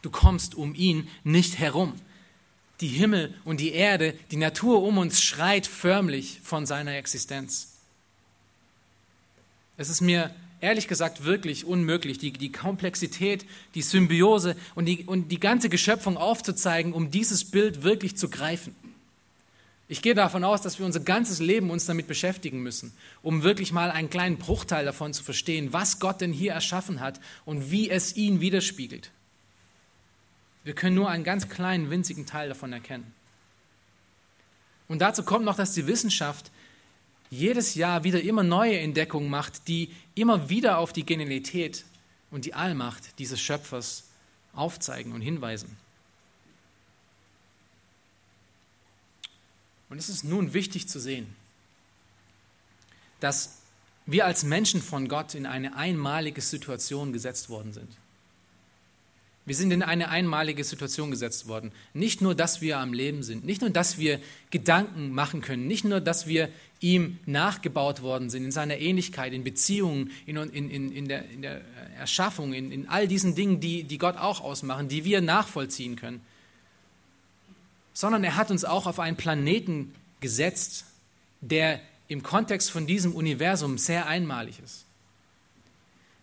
[0.01, 1.99] Du kommst um ihn nicht herum.
[2.79, 7.73] Die Himmel und die Erde, die Natur um uns schreit förmlich von seiner Existenz.
[9.75, 13.45] Es ist mir ehrlich gesagt wirklich unmöglich, die, die Komplexität,
[13.75, 18.75] die Symbiose und die, und die ganze Geschöpfung aufzuzeigen, um dieses Bild wirklich zu greifen.
[19.89, 22.91] Ich gehe davon aus, dass wir unser ganzes Leben uns damit beschäftigen müssen,
[23.23, 27.21] um wirklich mal einen kleinen Bruchteil davon zu verstehen, was Gott denn hier erschaffen hat
[27.45, 29.11] und wie es ihn widerspiegelt.
[30.65, 33.13] Wir können nur einen ganz kleinen, winzigen Teil davon erkennen.
[34.89, 36.51] Und dazu kommt noch, dass die Wissenschaft
[37.29, 41.85] jedes Jahr wieder immer neue Entdeckungen macht, die immer wieder auf die Genialität
[42.31, 44.05] und die Allmacht dieses Schöpfers
[44.53, 45.77] aufzeigen und hinweisen.
[49.89, 51.33] Und es ist nun wichtig zu sehen,
[53.19, 53.57] dass
[54.05, 57.89] wir als Menschen von Gott in eine einmalige Situation gesetzt worden sind.
[59.45, 61.71] Wir sind in eine einmalige Situation gesetzt worden.
[61.93, 64.19] Nicht nur, dass wir am Leben sind, nicht nur, dass wir
[64.49, 66.49] Gedanken machen können, nicht nur, dass wir
[66.79, 71.61] ihm nachgebaut worden sind in seiner Ähnlichkeit, in Beziehungen, in, in, in, in, der, der,
[71.97, 76.21] Erschaffung, in, in all diesen Dingen, die, die Gott auch ausmachen, die wir nachvollziehen können,
[77.93, 80.85] sondern er hat uns auch auf einen Planeten gesetzt,
[81.41, 84.85] der im Kontext von diesem Universum sehr einmalig ist.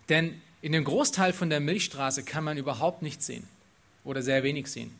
[0.08, 3.46] Denn in dem Großteil von der Milchstraße kann man überhaupt nichts sehen
[4.04, 4.94] oder sehr wenig sehen,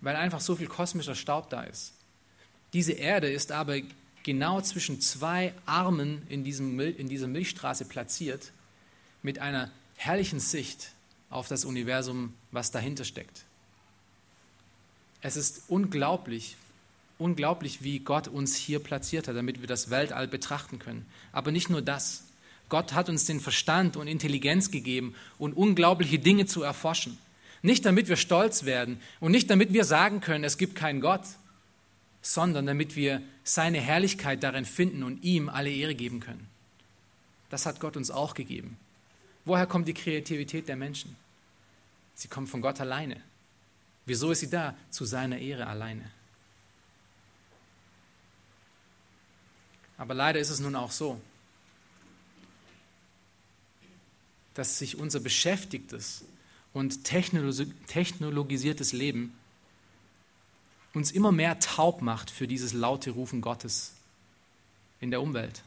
[0.00, 1.92] weil einfach so viel kosmischer Staub da ist.
[2.72, 3.80] Diese Erde ist aber
[4.22, 8.52] genau zwischen zwei Armen in, diesem, in dieser Milchstraße platziert,
[9.22, 10.92] mit einer herrlichen Sicht
[11.30, 13.44] auf das Universum, was dahinter steckt.
[15.20, 16.56] Es ist unglaublich,
[17.18, 21.06] unglaublich, wie Gott uns hier platziert hat, damit wir das Weltall betrachten können.
[21.30, 22.24] Aber nicht nur das.
[22.68, 27.18] Gott hat uns den Verstand und Intelligenz gegeben und unglaubliche Dinge zu erforschen.
[27.62, 31.22] Nicht damit wir stolz werden und nicht damit wir sagen können, es gibt keinen Gott,
[32.22, 36.48] sondern damit wir seine Herrlichkeit darin finden und ihm alle Ehre geben können.
[37.50, 38.78] Das hat Gott uns auch gegeben.
[39.44, 41.16] Woher kommt die Kreativität der Menschen?
[42.14, 43.20] Sie kommt von Gott alleine.
[44.06, 44.76] Wieso ist sie da?
[44.90, 46.10] Zu seiner Ehre alleine.
[49.98, 51.20] Aber leider ist es nun auch so,
[54.54, 56.24] dass sich unser beschäftigtes
[56.72, 59.34] und technologisiertes Leben
[60.94, 63.94] uns immer mehr taub macht für dieses laute Rufen Gottes
[65.00, 65.62] in der Umwelt.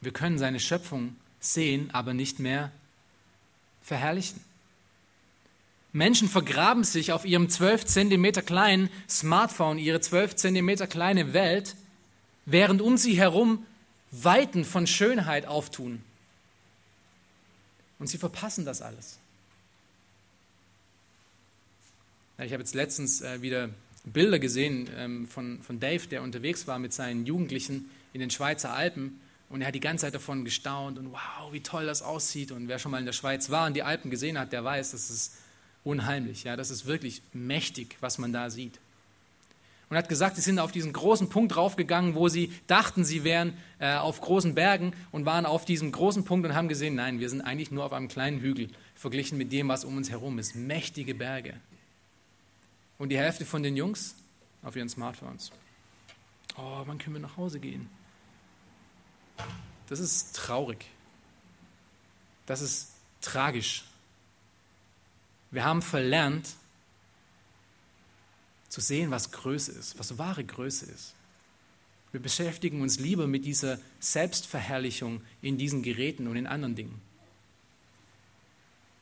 [0.00, 2.72] Wir können seine Schöpfung sehen, aber nicht mehr
[3.82, 4.40] verherrlichen.
[5.92, 11.76] Menschen vergraben sich auf ihrem 12 Zentimeter kleinen Smartphone, ihre 12 Zentimeter kleine Welt,
[12.46, 13.64] während um sie herum
[14.10, 16.02] Weiten von Schönheit auftun.
[17.98, 19.18] Und sie verpassen das alles.
[22.38, 23.70] Ich habe jetzt letztens äh, wieder
[24.04, 29.20] Bilder gesehen ähm, von, Dave, der unterwegs war mit seinen Jugendlichen in den Schweizer Alpen.
[29.48, 32.50] Und er hat die ganze Zeit davon gestaunt und wow, wie toll das aussieht.
[32.50, 34.90] Und wer schon mal in der Schweiz war und die Alpen gesehen hat, der weiß,
[34.92, 35.36] das ist
[35.84, 36.44] unheimlich.
[36.44, 38.78] Ja, das ist wirklich mächtig, was man da sieht
[39.94, 43.52] und hat gesagt, sie sind auf diesen großen Punkt draufgegangen, wo sie dachten, sie wären
[43.78, 47.28] äh, auf großen Bergen und waren auf diesem großen Punkt und haben gesehen, nein, wir
[47.28, 50.56] sind eigentlich nur auf einem kleinen Hügel, verglichen mit dem, was um uns herum ist.
[50.56, 51.54] Mächtige Berge.
[52.98, 54.14] Und die Hälfte von den Jungs
[54.62, 55.50] auf ihren Smartphones.
[56.56, 57.88] Oh, wann können wir nach Hause gehen?
[59.88, 60.86] Das ist traurig.
[62.46, 63.84] Das ist tragisch.
[65.50, 66.54] Wir haben verlernt,
[68.68, 71.14] zu sehen, was Größe ist, was wahre Größe ist.
[72.10, 77.00] Wir beschäftigen uns lieber mit dieser Selbstverherrlichung in diesen Geräten und in anderen Dingen.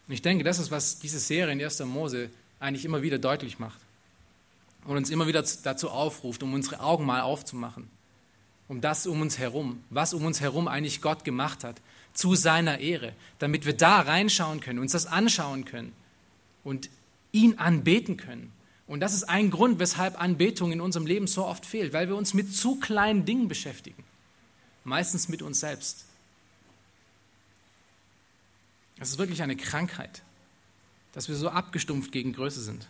[0.06, 1.80] Und ich denke, das ist, was diese Serie in 1.
[1.80, 2.28] Mose
[2.60, 3.81] eigentlich immer wieder deutlich macht
[4.84, 7.88] und uns immer wieder dazu aufruft, um unsere Augen mal aufzumachen,
[8.68, 11.80] um das um uns herum, was um uns herum eigentlich Gott gemacht hat,
[12.14, 15.92] zu seiner Ehre, damit wir da reinschauen können, uns das anschauen können
[16.64, 16.90] und
[17.32, 18.52] ihn anbeten können
[18.92, 22.14] und das ist ein Grund, weshalb Anbetung in unserem Leben so oft fehlt, weil wir
[22.14, 24.04] uns mit zu kleinen Dingen beschäftigen.
[24.84, 26.04] Meistens mit uns selbst.
[28.98, 30.22] Es ist wirklich eine Krankheit,
[31.12, 32.86] dass wir so abgestumpft gegen Größe sind.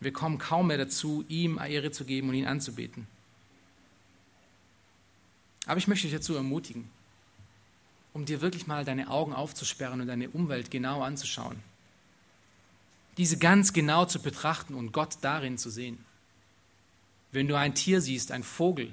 [0.00, 3.06] Wir kommen kaum mehr dazu, ihm Ehre zu geben und ihn anzubeten.
[5.66, 6.88] Aber ich möchte dich dazu ermutigen,
[8.12, 11.60] um dir wirklich mal deine Augen aufzusperren und deine Umwelt genau anzuschauen
[13.16, 15.98] diese ganz genau zu betrachten und Gott darin zu sehen.
[17.32, 18.92] Wenn du ein Tier siehst, ein Vogel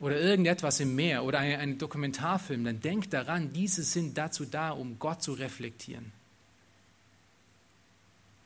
[0.00, 4.98] oder irgendetwas im Meer oder einen Dokumentarfilm, dann denk daran, diese sind dazu da, um
[4.98, 6.12] Gott zu reflektieren.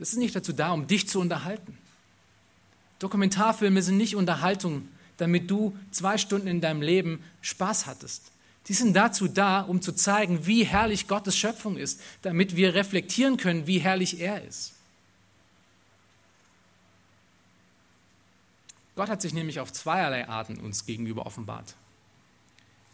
[0.03, 1.79] Das ist nicht dazu da, um dich zu unterhalten.
[2.99, 8.33] Dokumentarfilme sind nicht Unterhaltung, damit du zwei Stunden in deinem Leben Spaß hattest.
[8.67, 13.37] Die sind dazu da, um zu zeigen, wie herrlich Gottes Schöpfung ist, damit wir reflektieren
[13.37, 14.73] können, wie herrlich er ist.
[18.97, 21.77] Gott hat sich nämlich auf zweierlei Arten uns gegenüber offenbart.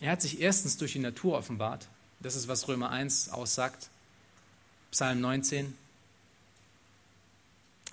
[0.01, 1.89] Er hat sich erstens durch die Natur offenbart.
[2.21, 3.89] Das ist, was Römer 1 aussagt.
[4.91, 5.88] Psalm 19.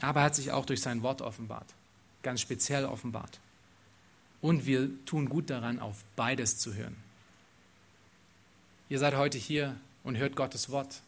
[0.02, 1.74] aber er hat sich auch durch sein Wort offenbart,
[2.24, 3.40] ganz speziell offenbart.
[4.42, 6.96] Und wir tun gut daran, auf beides zu hören.
[8.90, 11.02] Ihr seid heute hier und hört Gottes Wort.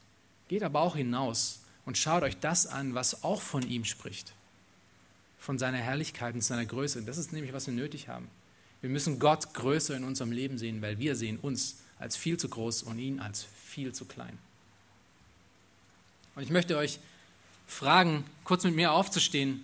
[0.48, 4.34] Geht aber auch hinaus und schaut euch das an, was auch von ihm spricht.
[5.38, 7.04] Von seiner Herrlichkeit und seiner Größe.
[7.04, 8.28] Das ist nämlich, was wir nötig haben.
[8.82, 12.50] Wir müssen Gott größer in unserem Leben sehen, weil wir sehen uns als viel zu
[12.50, 14.38] groß und ihn als viel zu klein.
[16.36, 17.00] Und ich möchte euch
[17.68, 19.64] fragen, kurz mit mir aufzustehen,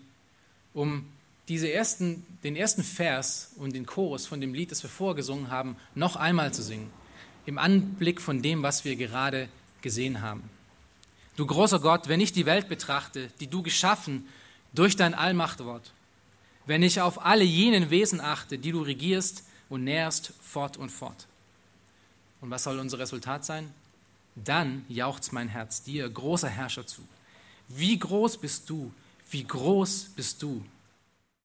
[0.74, 1.06] um
[1.48, 5.76] diese ersten, den ersten Vers und den Chorus von dem Lied, das wir vorgesungen haben,
[5.96, 6.92] noch einmal zu singen,
[7.46, 9.50] im Anblick von dem, was wir gerade
[9.82, 10.50] gesehen haben.
[11.36, 14.28] Du großer Gott, wenn ich die Welt betrachte, die du geschaffen
[14.74, 15.92] durch dein Allmachtwort,
[16.66, 21.28] wenn ich auf alle jenen Wesen achte, die du regierst und nährst fort und fort.
[22.40, 23.74] Und was soll unser Resultat sein?
[24.36, 27.02] Dann jauchzt mein Herz dir, großer Herrscher, zu.
[27.68, 28.92] Wie groß bist du?
[29.30, 30.64] Wie groß bist du?